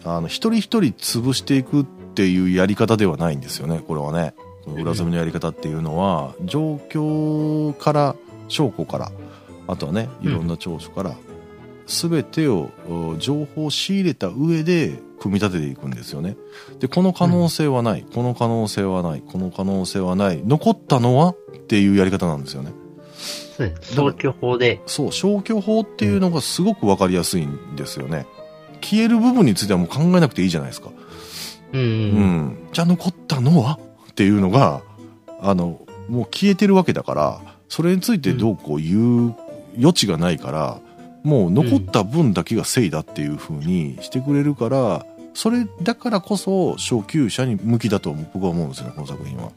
[0.05, 4.33] あの、一人一人潰していくっていうやり方ではないんですよね、これはね。
[4.67, 8.15] 裏積みのやり方っていうのは、状況から、
[8.47, 9.11] 証拠から、
[9.67, 11.15] あとはね、いろんな聴取から、
[11.85, 16.37] すべてをお情報を仕入れた上で組み立てていくんですよね。
[16.79, 21.35] で、この可能性はない、この可能性はない、この可能性はない、残ったのはっ
[21.67, 22.71] ていうやり方なんですよね。
[23.81, 24.81] 消去法で。
[24.85, 28.25] そう、消去法っていうのがすごくわかりやすいんですよね。
[28.83, 30.89] 消える部分についてはもう考えなくていいじゃないですか。
[31.71, 31.81] うん。
[31.81, 32.57] うん。
[32.73, 33.79] じゃあ残ったのは？
[34.11, 34.81] っていうのが、
[35.41, 39.35] あの、もう消えてるわけだから、それについてどうこう言う
[39.77, 40.79] 余地がないから、
[41.23, 49.51] もう残った分だけが正だっていう風にしてくれるから、それだからこそ初級者に向きだと僕は思うんですよね、この作品は。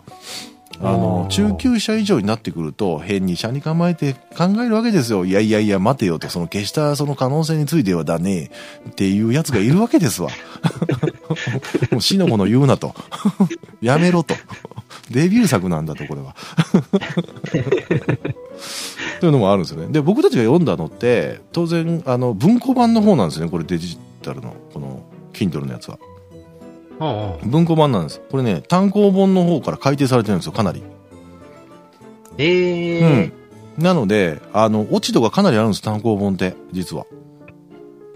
[0.80, 5.24] あの中級者以上になってくると、変に車に構えて考えるわけですよ。
[5.24, 8.50] いやいやいや、待てよと、その消したその可能性についてはだね、
[8.90, 10.30] っていうやつがいるわけですわ。
[11.90, 12.94] もう死のもの言うなと。
[13.80, 14.34] やめろと。
[15.10, 16.34] デビュー作なんだと、これは。
[19.20, 19.88] というのもあるんですよね。
[19.90, 25.02] で、僕たちが読んだのって、当然、あの、文庫版の方なんですね、これデジタルの、この、
[25.32, 25.98] Kindle のやつは。
[26.98, 28.20] ああ文庫版なんです。
[28.30, 30.82] これね、単行本の方から改訂されてるんですよ、かなり。
[32.38, 33.32] ええ
[33.78, 33.82] うん。
[33.82, 37.06] なので、あの、落ち度がかなりあるんです、単行本って、実は。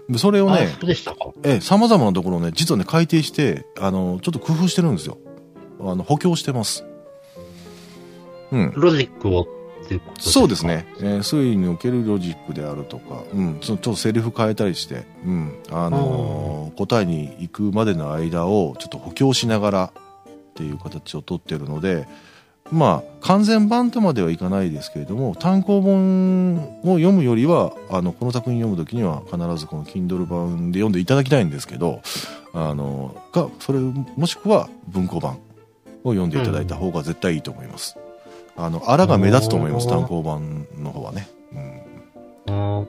[0.09, 1.31] で、それをあ、ね、そうでしたか。
[1.43, 5.17] ええ、様々なところをね、実はね、改訂して、あの、ちょっと工夫してるんですよ。
[5.79, 6.85] あの、補強してます。
[8.51, 8.73] うん。
[8.75, 9.47] ロジックを
[9.91, 10.31] っていうことですか？
[10.31, 10.65] そうです。
[10.65, 10.85] ね。
[10.99, 22.07] えー推理におけるロジックであるとか、うん、ちょっとセリフ変えたりして、うん、あのー答えに行くまでの間をちょっと補強しながらっていう形をとってるので、
[22.71, 32.01] まあ、完全版とまではいかないですけれども、単行本を読むよりは、あの、この作品読むときには必ずこの Kindle 版で読んでいただきたいんですけど、
[32.53, 35.33] あの、が、それ、もしくは文庫版
[36.05, 37.97] を読んでいただいた方が絶対いいと思います。
[38.55, 41.27] あの、あらが目立つと思います、単行版の方はね。
[42.47, 42.85] うんあ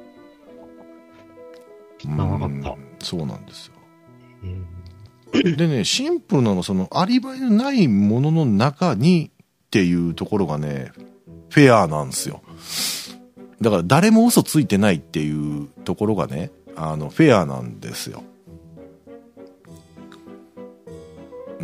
[1.98, 2.60] 知らなかったうん
[2.98, 3.72] そうなんですよ。
[5.32, 10.92] ーでね、シンプルなのが、その、アリバイのないものの中にっていうところがね、
[11.48, 12.42] フェアなんですよ。
[13.60, 18.22] だから、誰も嘘ついてないっていうところがね、あの、フェアなんですよ。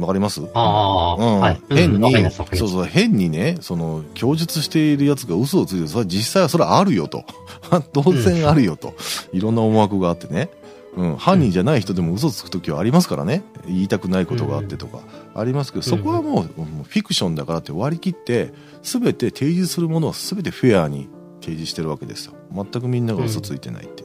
[0.00, 0.42] わかります？
[0.54, 1.60] ああ、うんはい。
[1.70, 7.24] 変に、そうそう、変にね、その、供述しているやつが嘘をついて、それは実際はそれはあるよと。
[7.92, 8.94] 当然あるよと。
[9.32, 10.50] いろんな思惑があってね。
[10.96, 13.44] うん、犯人じゃない人でも嘘つくときはありますからね。
[13.66, 14.98] 言いたくないことがあってとか、
[15.34, 21.08] ありますけど、そこはもう、フィクションだからって割り切って、すべて提示するものはすべてフェアに
[21.40, 22.32] 提示してるわけですよ。
[22.52, 24.02] 全くみんなが嘘ついてないって。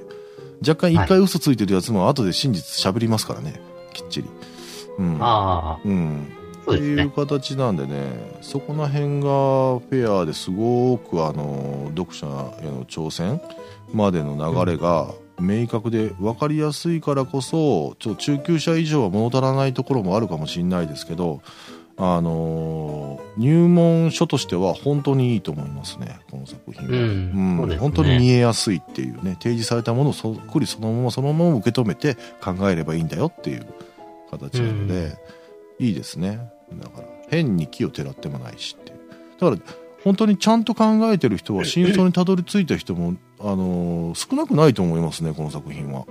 [0.67, 3.59] 若干一回嘘ついてるやつも後で真実喋りますからね。
[3.93, 4.29] きっちり。
[4.97, 5.17] うん。
[5.19, 6.27] ああ、うん。
[6.65, 7.11] そうですねっていう。
[7.11, 12.25] 形なんでねそこら辺がフェアですごくあの読者
[12.61, 13.41] への挑戦
[13.93, 21.41] までの流れが明確で分かりやすいからこそちょっと中級者以上は物足らないところもあるかもしれないですけど
[21.95, 26.87] あの入門書としては本当にいいと思いますねこの作品は。
[26.87, 33.65] うんそうですね本当に見えやすいっていうね提示されたものをそっくりそのままそのまま受け止めて考えればいいんだよっていう
[34.37, 35.17] 形なので、
[35.79, 36.51] いいですね。
[36.73, 38.93] だから変に木をてらってもないしって
[39.39, 39.61] だから
[40.03, 46.05] 本当にちゃんと考えてる人は真相にたどり着いた人も、あのー少なくないと思いますねこの作品は。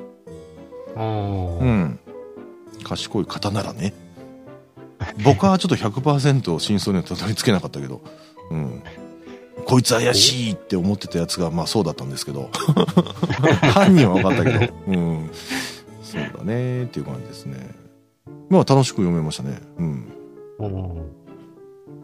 [0.97, 1.99] うん。
[2.85, 3.95] 賢い方ならね。
[5.25, 8.01] 僕はちょっと100%真相にはたどり着けなかったけど。
[8.51, 8.83] うん。
[9.67, 12.51] こいつ怪しいって思ってたやつがまあそうだったんですけど。
[13.75, 14.75] 犯人は分かったけど。
[14.89, 15.31] うん。
[16.03, 17.82] そうだねっていう感じですね
[18.53, 19.59] まあ楽しく読めましたね。
[19.79, 20.12] うん。
[20.59, 21.12] うん。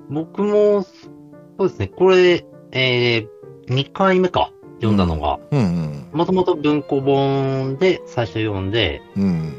[0.09, 3.29] 僕も、そうですね、これ、えー、
[3.67, 5.61] 2回目か、読んだのが、うん。
[5.61, 9.55] うんもともと文庫本で最初読んで、うん。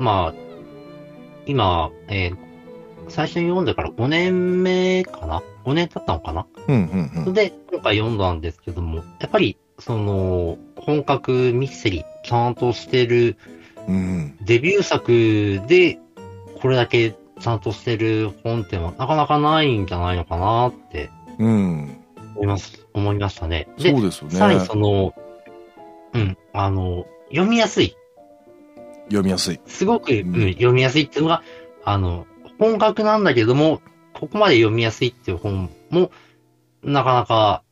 [0.00, 0.34] まあ、
[1.46, 2.36] 今、えー、
[3.08, 6.46] 最初に読んでから5年目かな ?5 年経ったのかな。
[6.66, 6.74] うん
[7.14, 7.32] うんうん。
[7.32, 13.36] で、今回読んだんですけども、やっぱり、その、本格ミステリー、ちゃんとしてる、
[13.88, 14.36] うん。
[14.40, 15.98] デビュー作で、
[16.60, 21.96] これだけちゃんとしてる本ってはなかなかないんじゃないのかなってうん。
[22.34, 23.68] 思います、思いましたね。
[23.78, 24.36] で、そうですよね。
[24.36, 25.14] さらにその、
[26.14, 27.96] うん、あの、読みやすい。
[29.06, 29.60] 読みやすい。
[29.66, 30.52] すごく、うんうん。
[30.52, 31.42] 読みやすいっていうのが、
[31.84, 32.26] あの、
[32.58, 33.80] 本格なんだけども、
[34.12, 36.10] ここまで読みやすいっていう本も、
[36.82, 37.62] なかなか、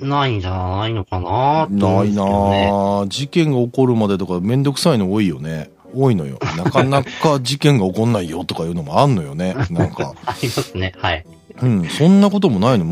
[0.00, 5.70] ないんじゃないのかなと思うんないな事件が起こるまでとかめんどくさいの多いよね。
[5.94, 6.38] 多いのよ。
[6.56, 9.54] なかなか事件が起こんないよとかいうのもあんのよね。
[9.70, 10.14] なんか。
[10.24, 10.92] ありますね。
[10.98, 11.24] はい。
[11.62, 11.84] うん。
[11.88, 12.84] そんなこともないの。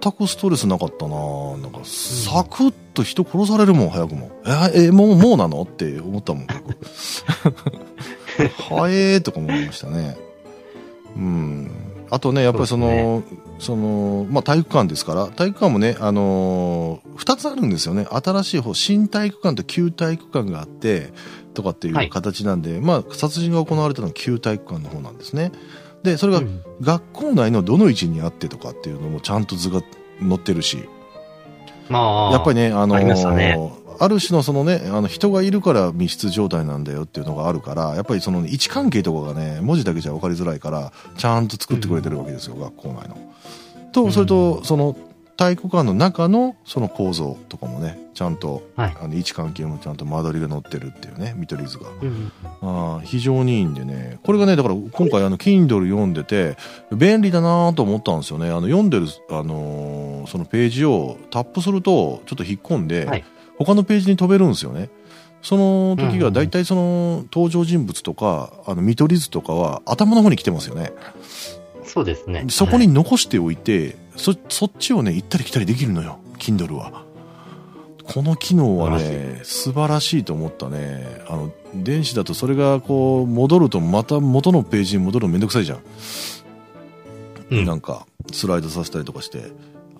[0.00, 1.16] 全くストレスなかったな
[1.58, 4.30] なんかサクッと人殺されるもん早くも。
[4.74, 5.62] ええもうもうなの？
[5.62, 6.76] って思ったもん僕。
[8.74, 10.16] はえーとか思いましたね。
[11.16, 13.22] うんあとねやっぱりその
[13.58, 18.06] そのまあ体育館ですから体育館もねあのー、2つあるんですよね。
[18.10, 21.12] 新しい方新体育館と旧体育館があって
[21.54, 22.10] とかっていうはい。
[22.10, 25.52] 形なんで、まあ殺人が行われたのは旧体育館の方なんですね。
[26.02, 26.62] でそれがうん。
[26.80, 29.82] 学校内のどの位置にあってとかっていうのもちゃんと図が
[30.20, 30.88] 載ってるし
[31.90, 33.58] まあ、やっぱりねあのありましたね
[34.00, 43.18] ある種のそのねあの人がいるから密室状態なんだよっていうのがあるからやっぱりその位置関係とかがね文字だけじゃ分かりづらいからちゃんと作ってくれてるわけですよ、学校内の。
[43.92, 44.96] とそれとその
[45.36, 48.96] 体育館の中のその構造とかもねちゃんと、はい。
[49.00, 51.88] あの位置関係もちゃんと間取りが載ってるっていうね見取り図が。
[52.02, 52.32] うん。
[52.60, 54.18] あー非常にいいんでね。
[54.22, 56.56] これがねだから今回あの Kindle 読んでて
[56.92, 58.50] 便利だなと思ったんですよね。
[58.50, 63.24] あの読んでる、あのーそのページをタップするとちょっと引っ込んで、はい
[63.60, 64.88] 他のページに飛べるんですよね。
[65.42, 70.92] その時が大体その登場人物とかあの見取り図とかは頭の方に来てますよね。
[71.84, 72.46] そうですね。
[72.48, 76.18] そこに残しておいて、そそっちをね行ったり来たりできるのよ。
[76.38, 77.04] Kindle は。
[78.04, 81.22] この機能はね素晴らしいと思ったね。
[81.28, 85.80] あの電子だとそれがこう戻るとまた元のページに戻るのめんどくさいじゃん、
[87.50, 87.64] うん。
[87.64, 89.52] なんかスライドさせたりとかして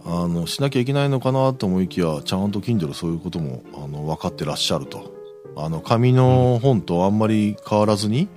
[0.05, 5.21] あのしなきゃいけないのかなと思いきやちゃんと Kindle そういうこともあの分かってらっしゃると。
[5.57, 8.29] あの紙の本とあんまり変わらずに、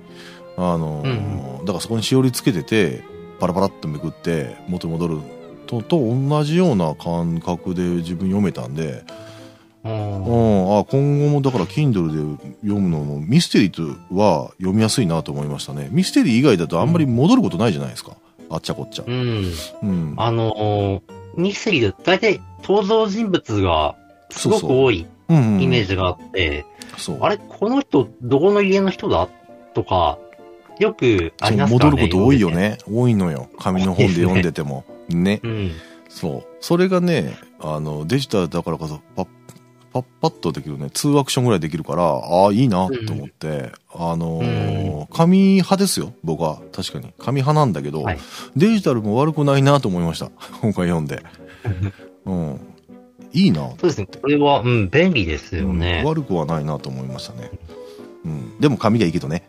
[0.56, 3.02] あのうんだからそこにしおりつけてて
[3.40, 5.18] パラパラっとめくって元に戻る
[5.66, 9.04] とと同じような感覚で自分読めたんで、
[9.84, 13.82] ううんん、あ今後もだから Kindle で読むのもミステリーと
[14.14, 15.88] は読みやすいなと思いましたね。
[15.92, 18.16] ミステリー以外だとあんまり戻ることないじゃないですか、
[18.50, 19.52] あっちゃこっちゃ、うん。
[19.82, 23.96] うん、あのーミステリーで大体登場人物が
[24.30, 26.66] すごく多いイメージがあって、
[27.20, 29.28] あれこの人どこの家の人だ？
[29.74, 30.18] とか、
[30.78, 31.78] よくありますね。
[31.78, 32.78] 戻ること多いよね。
[32.90, 33.48] 多いのよ。
[33.58, 34.84] 紙の本で読んでても。
[35.08, 35.40] ね。
[35.42, 35.72] うん。
[36.08, 36.46] そう。
[36.60, 39.26] それがね、あの、デジタルだからこそ、パッ、
[39.94, 46.60] パッパッとできるね、2アクションぐらいできるから、ああ、いいなと思って、あのー紙派ですよ、僕は。
[46.72, 47.14] 確かに。
[47.20, 48.18] 紙派なんだけど、はい
[48.56, 50.32] デジタルも悪くないなと思いました。
[50.62, 51.22] 今回読んで。
[52.26, 52.60] うん。
[53.32, 54.08] いいなそうですね。
[54.20, 56.08] これは、うん、便利ですよねうん。
[56.08, 57.52] 悪くはないなと思いましたね。
[58.24, 58.58] うん。
[58.58, 59.48] でも紙がいいけどね。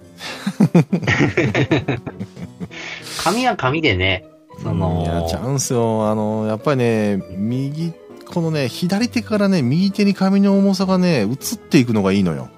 [3.23, 4.25] 紙は紙でね、
[4.61, 6.07] その、いや、チャンスよ。
[6.07, 7.93] あの、やっぱりね、右、
[8.35, 12.49] このね、左手からね、右手に紙の重さがね、移っていくのがいいのよ。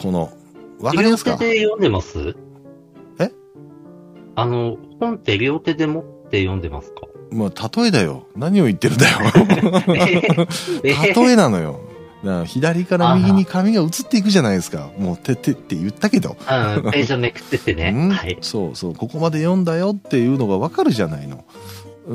[0.00, 0.32] この、
[0.78, 1.32] わかりますか？
[1.32, 2.36] 両手で読んでます？
[3.18, 3.32] え？
[4.36, 7.00] あの、本って両手で持って読んでますか？
[7.32, 8.28] まあ、例えだよ。
[8.36, 9.18] 何を言ってるんだよ。
[10.84, 10.94] え？
[11.12, 11.80] 例えなのよ。
[12.22, 14.90] だから左から右に紙が移っていくじゃないですか。
[14.98, 16.30] もう、てってって言ったけど。
[16.30, 16.36] うん、
[16.92, 17.92] ページをめくってってね。
[17.92, 18.10] うん？
[18.10, 18.38] はい。
[18.40, 21.44] そうそう、ここまで読んだよっていうのがわかるじゃないの。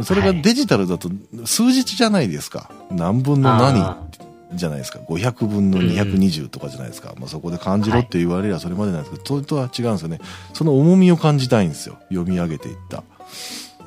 [0.04, 1.10] それがデジタルだと
[1.46, 2.70] 数日じゃないですか。
[2.92, 3.98] 何分の何あ
[4.54, 5.00] じゃないですか。
[5.00, 7.14] 500分の220とかじゃないですか。
[7.18, 10.20] まあそこで感じろって言われりゃそれまでなんですけど、それとは違うんですよね。
[10.54, 11.98] その重みを感じたいんですよ。
[12.10, 13.04] 読み上げていった。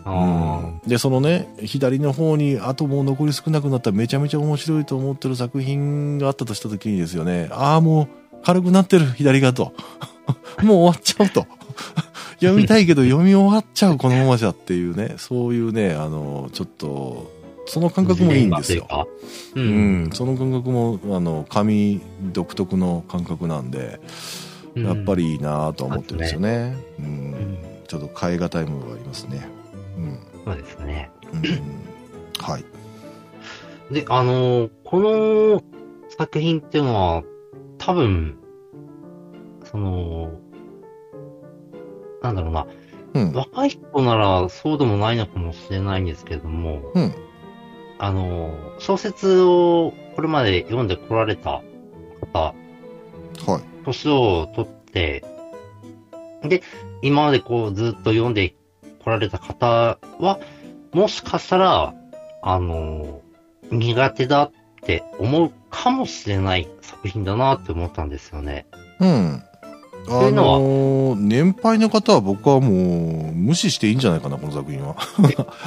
[0.04, 9.72] あうんで、そのね、左の方に、あともう残り少なくなっためちゃめちゃ面白いと思ってる作品があったとした時にですよね、ああ、もう軽くなってる、左がと。
[10.62, 11.46] もう終わっちゃうと。
[12.40, 17.31] 読みたいけど読み終わっちゃう、このままじゃっていうね、そういうね、あの、ちょっと、
[17.66, 18.87] その感覚もいいんですよ。
[19.55, 22.01] ううんん、その感覚も、あの、紙
[22.33, 24.01] 独特の感覚なんで、
[24.74, 26.77] やっぱりいいなと思ってるんですよね。
[26.98, 29.48] うんんちょっと変え難いものがありますね。
[29.96, 30.18] うん。
[30.44, 31.11] そうですね。
[31.33, 31.42] うん
[32.40, 32.64] はい。
[33.92, 35.62] で、あの、この
[36.16, 37.22] 作品っていうのは、
[37.79, 38.37] 多分、
[39.64, 40.40] その、
[42.22, 42.66] なんだろうな、
[43.14, 43.33] うん。
[43.33, 47.14] 若い人ならそうでもないのかもしれないんですけれども、うん
[47.98, 51.62] あの、小説をこれまで読んでこられた
[52.33, 53.62] 方、はい。
[53.85, 55.24] 年を取って、
[56.42, 56.62] で、
[57.02, 58.54] 今までこうずっと読んで
[59.04, 60.38] こられた方は、
[60.92, 61.94] もしかしたら、
[62.42, 63.20] あの、
[63.70, 64.52] 苦手だっ
[64.83, 68.66] て思うかもしれない作品だなって思ったんですよね。
[69.00, 69.42] うん。
[70.10, 74.96] あのー年配の方は僕はもう無視していいんじゃないかな、この作品は。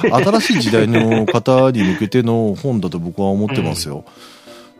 [0.00, 4.04] 新しい時代の方に向けての本だと僕は思ってますよ。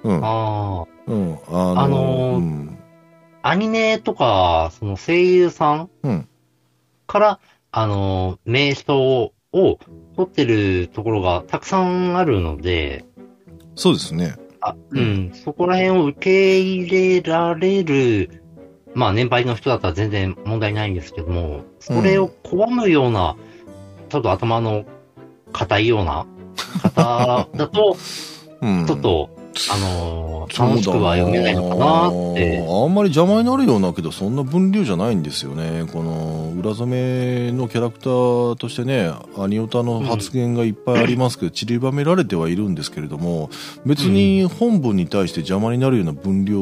[0.02, 0.24] うん。
[0.24, 1.38] ああ、うん。
[1.48, 2.78] あのーあのーうん。
[3.42, 6.28] アニメとか、その声優さんうん
[7.06, 7.40] から、
[7.72, 9.78] あの、名称をを
[10.16, 13.04] 取ってるところがたくさんあるので、
[13.74, 14.34] そうですね。
[14.60, 18.41] あ、うん、そこら辺を受け入れられる、
[18.94, 23.36] まあ年配の人だったら全然問題ないんですけども、それを拒むような、
[24.08, 24.84] ちょっと頭の
[25.52, 26.26] 硬いような
[26.82, 27.96] 方だと、
[28.60, 28.86] うん。
[28.86, 29.30] ちょっと、
[29.70, 32.58] あのー楽しくは読めないのかなって。
[32.58, 35.86] あんまり邪魔になるようなけど、そんな分量じゃないんですよね。
[35.92, 43.50] この、裏染めのキャラクターとしてね、アニオタの発言がいっぱいありますけど、 散りばめられてはいるんですけれども、
[43.86, 46.60] 別に本文に対して邪魔になるような分量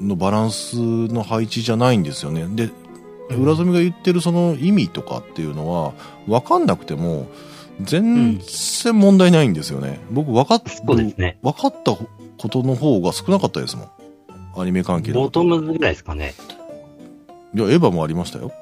[0.00, 2.46] のバランスの配置じゃないんですよね。
[2.54, 2.70] で、
[3.30, 5.92] 裏染めが言ってるその意味とかっていうのは、
[6.28, 7.26] 分かんなくても、
[7.80, 10.00] 全然問題ないんですよね。
[10.12, 10.62] 僕分かっ
[11.18, 11.38] ね。
[11.42, 11.96] 分かった
[12.38, 13.88] ことの方が少なかったですもん。
[14.56, 15.30] アニメ関係のボ。
[15.30, 16.34] トムぐらいですかね。
[17.54, 18.52] いや、エヴァもありましたよ。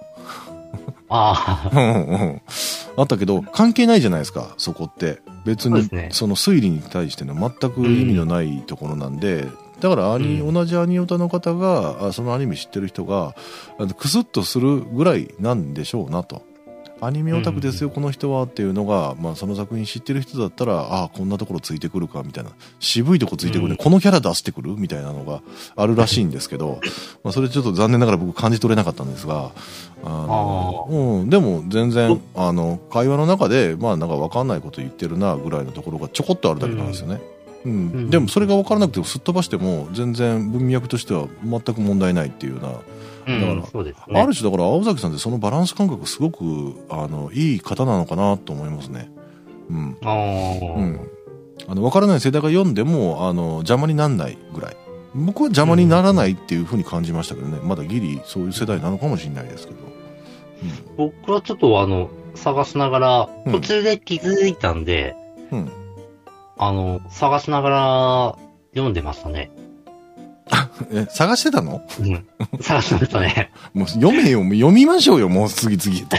[1.08, 2.42] ああ、うんうん
[2.96, 5.20] あったけど、関係ないじゃないですか、そこって。
[5.46, 9.46] 別にその推理に対しての全く意味のないところなんで、
[9.80, 13.35] だからアニ、うん同じアニオタの方が、あそのアニメ知ってる人が、
[13.98, 16.42] クスッとするぐらいなんでしょうなと。
[17.04, 22.50] アニメオタクですよ、この人はっていうのが、まあ、その作品知ってる人だったら、ああ、こんなところついてくるか、みたいな。
[22.78, 23.76] 渋いとこついてくるね、うん。
[23.76, 24.76] このキャラ出してくる？
[24.76, 25.42] みたいなのが
[25.74, 26.80] あるらしいんですけど、
[27.24, 29.50] まあ、それちょっと残念ながら僕感じ取れなかったんですが、
[30.04, 37.20] あのうん、でも全然、あの、会話の中で、まあなんかわかんないこと言ってるな、ぐらいのところがちょこっとあるだけなんですよね。
[37.64, 37.72] うん。
[37.72, 38.10] うん。
[38.10, 42.74] でもそれがわからなくてもすっ飛ばしても、全然文脈としては全く問題ないっていうような、
[43.26, 44.20] うんだからそうですね。
[44.20, 49.11] ある種だから青崎さんってそのバランス感覚すごく、あの、いい方なのかなと思いますね。
[49.70, 49.96] うん。
[50.02, 51.11] あーうん。
[51.68, 54.76] あの、わからない世代が読んでも、あの、邪魔にならないぐらい。
[55.14, 57.58] 僕は邪魔にならないっていうふうに感じましたけどね。
[57.62, 59.79] まだギリそういう世代なのかもしれないですけど。
[60.96, 65.14] 僕はちょっとあの、探しながら、うん途中で気づいたんで、
[65.50, 65.70] うん。
[66.56, 68.38] あの、探しながら
[68.73, 69.50] 読んでましたね。
[70.92, 71.82] え、探してたの？
[72.00, 72.26] うん。
[72.60, 73.50] 探しましたね。
[73.74, 76.16] もう読めよ、読みましょうよ、もう次々と。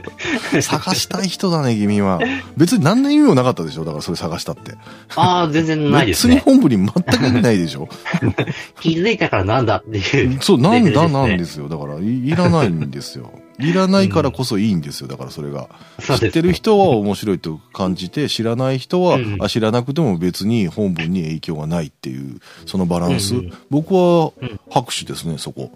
[0.62, 2.20] 探したい人だね、君は。
[2.56, 3.84] 別に何の意味もなかったでしょ？
[3.84, 4.74] だからそれ探したって。
[5.16, 6.34] ああ、全然ないですね。
[6.36, 7.88] 別に本部に全く意味ないでしょ？
[8.80, 10.38] 気づいたからなんだっていう。
[10.42, 11.68] そう、なんだなんですよ。
[11.68, 13.32] だからい、いらないんですよ。
[13.58, 15.08] いらないからこそいいんですよ。
[15.08, 15.68] だからそれが。
[16.00, 23.34] 知ってる人は面白いと感じて、知らない人は、うんあ知らなくても別に本文に影響がないっていう、そのバランス。
[23.70, 25.70] 僕はうん拍手ですね、そこ。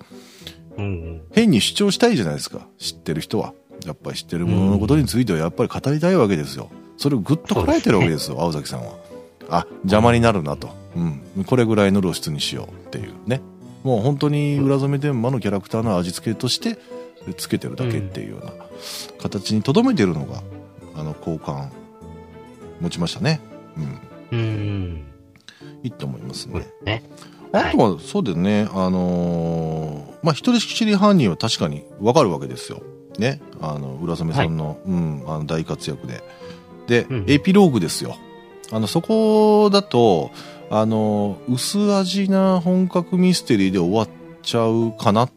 [0.79, 2.67] うん変に主張したいじゃないですか。
[2.79, 3.53] 知ってる人は。
[3.85, 6.71] やっぱり知ってるもののことについてはやっぱり語りたいわけですよ。
[6.97, 8.95] それをぐっとこらえてるわけですよ、青崎さんは。
[9.49, 10.71] あ、邪魔になるなと。
[10.97, 11.45] うん。
[11.45, 13.41] これぐらいの露出にしようっていうね。
[13.85, 16.77] もう本当に浦染天馬のキャラクターの味付けとして
[17.35, 18.53] つけてるだけっていうような
[19.21, 20.43] 形に留めてるのが、
[20.95, 21.71] あの、好感
[22.81, 23.41] 持ちましたね。
[23.77, 24.01] うん。
[24.33, 24.39] うん。
[24.39, 25.05] うん。
[25.83, 26.67] いいと思いますねそうで。
[26.67, 27.03] すね。
[27.53, 32.83] あとは、そうだよね、あのーまあ、一人知り犯人は確かにわかるわけですよ。
[33.19, 33.41] ね。
[33.61, 36.23] あの、浦染さんの、うん、あの、大活躍で。
[36.87, 38.17] で、うんエピローグですよ。
[38.73, 40.31] あの、そこだと、
[40.71, 44.09] あの、薄味な本格ミステリーで終わっ
[44.43, 45.31] ちゃうかなっ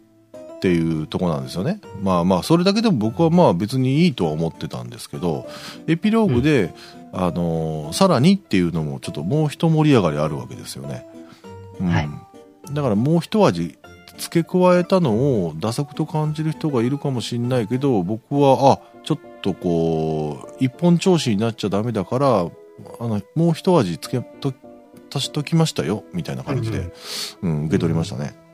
[0.59, 1.79] ていうとこなんですよね。
[2.01, 5.47] まあまあ、それだけでも僕はまあ別にいいとは思ってたんですけど、
[5.87, 6.73] エピローグで、
[7.11, 11.05] あの、さらにっていうのもちょっともう一盛り上がりあるわけですよね。
[11.79, 12.09] うんはい
[12.73, 13.77] だからもう一味
[14.17, 15.11] 付け加えたの
[15.45, 22.51] をダ作と感じる人がいるかもしれないけど僕はあちょっとこう一本調子になっちゃダメだからあ
[22.99, 24.53] のもう一味付けと
[25.13, 26.91] 足しときましたよみたいな感じで、
[27.41, 28.33] うん受け取りましたね。
[28.35, 28.48] うん、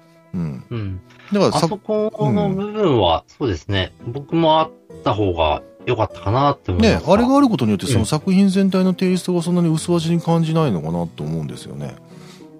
[0.69, 1.01] うん。
[1.31, 3.93] だからさあそこの部分は、そうですね。
[4.07, 4.71] 僕もあっ
[5.03, 7.05] た方が良かったかなって思います。
[7.05, 11.95] ねあれがあることによってうんその作品全体のテイストがそんなに薄味に感じないのかなと思うんですよね。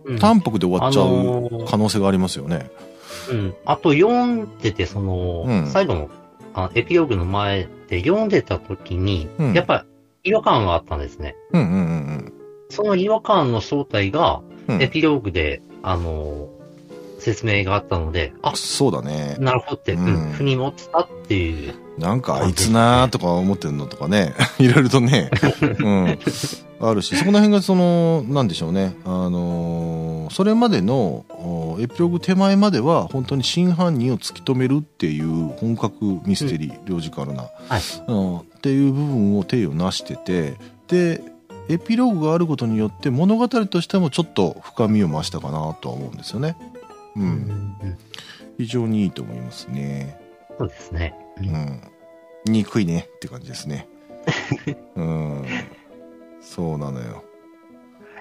[0.05, 2.69] うん、淡白で終わっちゃあうのー可能性がありますよね。
[3.32, 3.55] うん。
[3.65, 6.09] あと読んでて、その、うん最後の
[6.53, 9.86] あエピローグの前で読んでた時に、うんやっぱ
[10.23, 11.36] り違和感があったんですね。
[11.51, 12.34] うんうんうん
[12.69, 14.82] その違和感の正体が、うん。
[14.82, 16.49] エピローグで、あの、
[17.26, 19.36] 説明があったので、あ、そうだね。
[19.39, 20.05] なるほどって、うん。
[20.05, 21.73] うん、腑に持ってたっていう。
[21.97, 25.32] なんかあいつなーとか思ってるのとかね、 いろいろとね、
[25.80, 26.19] うん、
[26.82, 37.82] あるし、そこら辺がその、なんでしょうね、あのーそれまでのおエピローグ手前までは本当に真犯人を突き止めるっていう本格ミステリー、ロジカルな、はい。
[38.07, 40.55] うん、っていう部分を手をなしてて、
[40.88, 41.21] で、
[41.69, 46.57] エピローグがあることによって物語としてもちょっと深みを増したかなとは思うんですよね。
[47.16, 47.20] う。
[47.20, 47.97] うんん
[48.57, 50.18] 非常にいいと思いますね。
[50.57, 51.13] そうですね。
[51.38, 51.82] ううんん。
[52.45, 53.88] 憎いねって感じですね。
[54.95, 55.45] うん。
[56.41, 57.24] そうなのよ。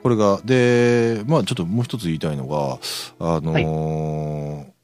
[0.02, 2.78] これが、で、まあちょっともう一つ言いたいのが、
[3.18, 4.74] あのー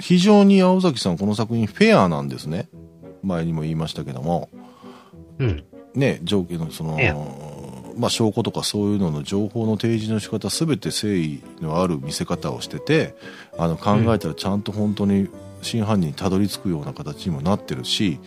[0.00, 2.68] 非常に青崎さんこの作品フェアなんですね。
[3.24, 4.48] 前にも言いましたけども、
[5.38, 5.64] うん。
[5.94, 7.14] ね、上下のそのええ、
[7.98, 13.14] まあ証拠とかそういうのの情報の提示の仕方すべて誠意のある見せ方をしてて、
[13.58, 15.28] あの考えたらちゃんと本当に
[15.62, 18.20] 真犯人にたどり着くような形にもなってるし、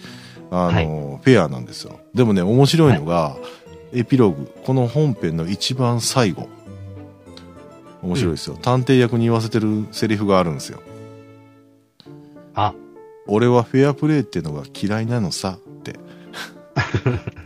[0.52, 2.00] あの、フェアなんですよ。
[2.14, 3.38] でもね、面白いのが、
[3.94, 6.50] エピローグ、この本編の一番最後。
[8.02, 8.58] 面白いですよ。
[8.62, 10.82] 探偵役に言わせてるセリフがあるんですよ。
[12.54, 12.74] あ、
[13.28, 15.58] 俺はフェアプレーっていうのが嫌いなのさ。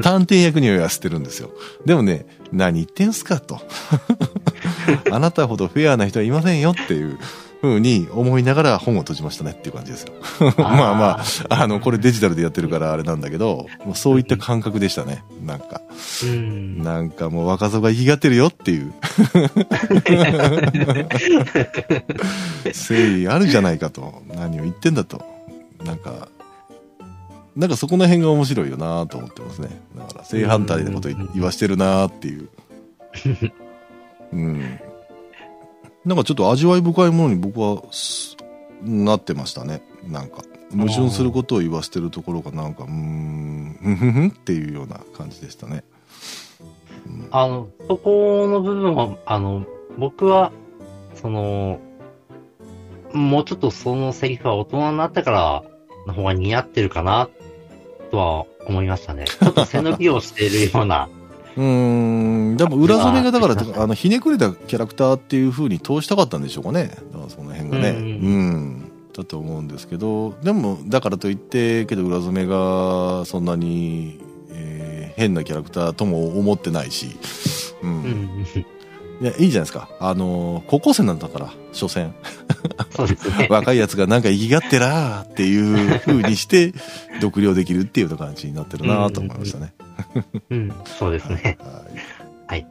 [0.01, 1.51] 探偵役には言わせてるんですよ。
[1.85, 3.59] でもね、何言ってんすかと。
[5.11, 7.17] あなたほどフェアな人はいませんよっていう
[7.61, 10.13] 風に思いながら本を閉じましたねっていう感じですよ。
[10.57, 11.19] まあま
[11.49, 15.23] あ、あの、これデジタルでやってるからあれなんだけど、もうそういった感覚でしたね。
[15.43, 15.81] なんか、
[16.23, 16.83] うん。
[16.83, 18.93] なんかもう若造が生きがってるよっていう。
[22.65, 24.21] 誠意あるじゃないかと。
[24.35, 25.23] 何を言ってんだと。
[25.83, 26.29] なんか、
[27.55, 29.69] なんかそこの辺が面白いよなと思ってますね。
[29.95, 32.49] だから正反対なことうん言わしてるなっていう。
[34.33, 34.79] うん。
[36.03, 38.35] なんかちょっと味わい深いものに僕はす
[38.81, 39.81] なってましたね。
[40.07, 40.43] なんか。
[40.71, 45.83] 矛盾することを言わせてるところがなんか、うーん、ふんふんふんっていうような感じでしたね。
[47.07, 49.65] うんあの、そこの部分は、あの、
[49.97, 50.51] 僕は、
[51.13, 51.79] その、
[53.13, 55.63] もうちょっとそのセリフは大人になってから
[56.07, 57.29] の方が似合ってるかな、
[58.15, 59.25] とは思いましたね。
[59.25, 61.09] ちょっと背伸びをしているような。
[61.57, 61.63] うー
[62.53, 66.91] ん、でも裏染めがだから、ああの、ひねくれたキャラクターっていう風に通したかったんでしょうかね。
[67.11, 67.89] だからその辺がね。
[67.91, 68.49] ううん
[68.81, 68.91] ん。
[69.15, 74.19] だと思うんですけど、でも、だからといって、けど裏染めがそんなに、
[74.51, 77.15] えー変なキャラクターとも思ってないし、
[77.81, 78.45] うん。
[79.19, 79.25] うん。
[79.25, 79.89] いや、いいじゃないですか。
[79.99, 82.13] あのー高校生なんだから、所詮。
[82.95, 83.47] そうですね。
[83.51, 86.73] 若いやつがなんか生きがってらーっていう風にして、
[87.21, 89.73] 独立できるっていうような感じになってるなと思いましたね。
[90.49, 91.35] うん、そうですね。
[91.43, 91.57] はい
[92.47, 92.67] はい。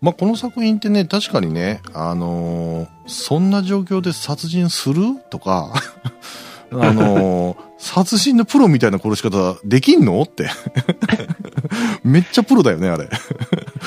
[0.00, 5.02] まあ、この作品ってね、確かにね、あのーそんな状況で殺人する？
[5.30, 5.72] とか、
[6.72, 10.20] あのー殺人のプロみたいな殺し方できんの？
[10.22, 10.50] って。
[12.04, 13.08] めっちゃプロだよね、あれ。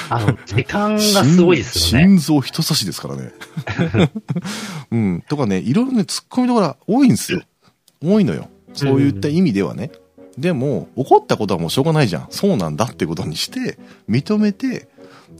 [0.09, 2.07] あの、時間がすごいですよね。
[2.07, 3.31] 心臓人差しですからね。
[4.91, 5.23] うん。
[5.29, 7.41] とかね、いろいろね、突っ込みどころ多いんですよ。
[8.03, 8.49] 多いのよ。
[8.73, 9.91] そういった意味ではね。
[10.39, 12.27] でも、怒ったことはもうしょうがないじゃん。
[12.31, 13.77] そうなんだってことにして、
[14.09, 14.87] 認めて、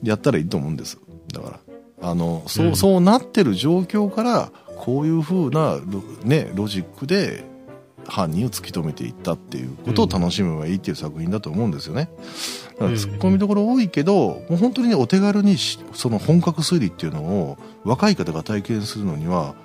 [0.03, 0.99] やったらいいと思うんです。
[1.33, 1.59] だか
[2.01, 2.09] ら。
[2.09, 7.45] あの、そう、うんそうなってる状況から、こういう風なロ、ね、ロジックで、
[8.07, 12.09] 犯人を突き止めていったっていうことを楽しめばいいっていう作品だと思うんですよね。
[12.73, 19.55] だから突っ込みどころ多いけど、もう本当にね、お手軽にしその本格推理っていうのを若い方が体験するのには、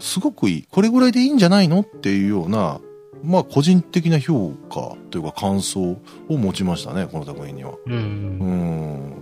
[0.00, 0.66] すごくいい。
[0.70, 2.80] これぐらいでいいんじゃないのっていうような、
[3.22, 5.98] まあ個人的な評価というか感想
[6.28, 7.72] を持ちましたね、この作品には。
[7.72, 7.78] う。
[7.86, 9.12] うんん。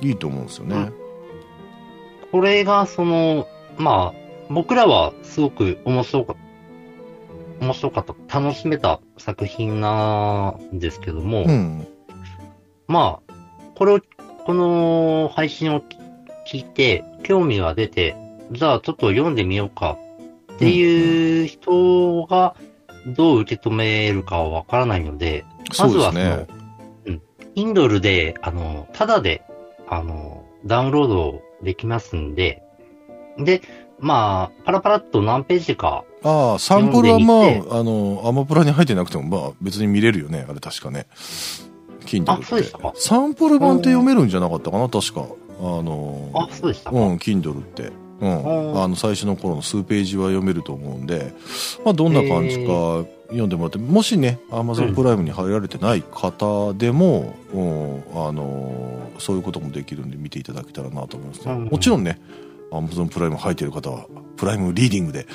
[0.00, 0.92] いいと思うんですよね。
[2.30, 3.46] これが、その、
[3.78, 6.36] まあ、僕らはすごく面白かっ
[7.60, 11.86] た、面白かった、楽しめた作品なんですけども、うん。
[12.86, 13.34] まあ、
[13.74, 14.00] これを、
[14.44, 15.82] この配信を
[16.46, 18.16] 聞いて、興味が出て、
[18.52, 19.96] じゃあちょっと読んでみようか
[20.54, 22.54] っていう人が
[23.06, 25.44] どう受け止めるかはわからないので、
[25.78, 26.48] まずはその、そうです
[27.06, 27.22] うん、
[27.72, 29.42] Kindle で、あの、ただで、
[29.88, 32.62] あの、ダウンロードできますんで、
[33.38, 33.62] で、
[33.98, 41.06] まあ、パラパラっと何ページか、ああ、サンプルはまあ、あの、アマプラに入ってなくても、まあ別に見れるよね、あれ確かね。
[42.06, 42.92] Kindle あってそうでしたか。
[42.96, 45.26] サンプル版って読めるんじゃなかったかな、確か。
[45.60, 46.96] あの、あ、そうでしたか。
[46.96, 47.92] うん、Kindle って。
[48.20, 48.72] うん。
[48.72, 51.34] うんあの、最初の頃の数ページは読めると思うんで、
[51.84, 61.52] まあどんな感じか読んでもらって、もしね、Amazon プライムに入られてない方でも、うん、あの、そういうこともできるんで見ていただけたらなと思いますね。
[61.52, 62.18] うんもちろんね、
[62.78, 64.06] Amazon プライム入ってる方は、
[64.36, 65.26] プライムリーディングで、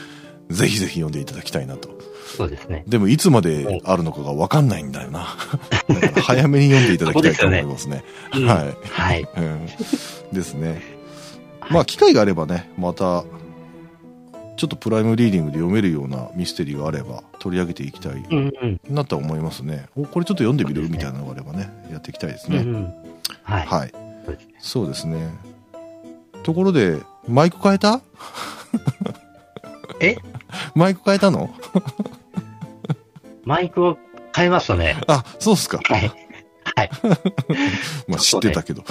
[0.50, 1.90] ぜひぜひ読んでいただきたいなと。
[2.38, 2.84] そうですね。
[2.88, 5.28] でもいつまであるのかが分かんないんだよな。
[5.88, 8.04] だから早めに読んでいただきたいと思いますね。
[8.34, 8.78] うんはい。
[8.84, 9.28] はい。
[9.38, 9.66] うん
[10.32, 10.82] ですね。
[11.70, 13.24] まあ、機会があればね、また、
[14.58, 18.80] ちょっとプライムリーディングで読めるようなミステリーがあれば取り上げていきたいうんうん。
[18.90, 19.86] なとは思いますね。
[19.96, 22.58] おこれちょっと読んでみるみたいなのがあればね、やっていきたいですね。
[22.58, 22.94] うんうん。
[23.44, 23.66] はい。
[23.68, 23.92] はい。
[24.60, 25.30] そうですね。
[26.44, 26.98] ところで、
[27.30, 28.02] マイク変えた？
[30.00, 30.18] え？
[30.74, 31.54] マイク変えたの？
[33.44, 33.98] マイクを
[34.36, 34.98] 変えましたね。
[35.08, 35.80] あ、そうっすか。
[35.84, 36.12] はい。
[36.76, 36.90] はい。
[38.08, 38.84] まあ知ってたけど。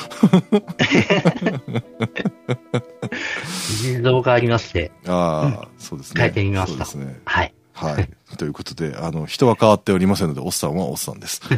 [3.82, 4.90] 事情がありまして。
[5.06, 6.20] ああ、そうですね。
[6.20, 7.20] 変えてみましたそうですね。
[7.24, 7.54] はい。
[7.74, 8.08] はい。
[8.36, 11.40] ということで、あの、人は変わっておりませんので、おっさんはおっさんです。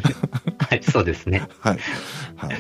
[0.59, 1.49] はい、そうですね。
[1.61, 1.79] はい。
[2.37, 2.57] はい。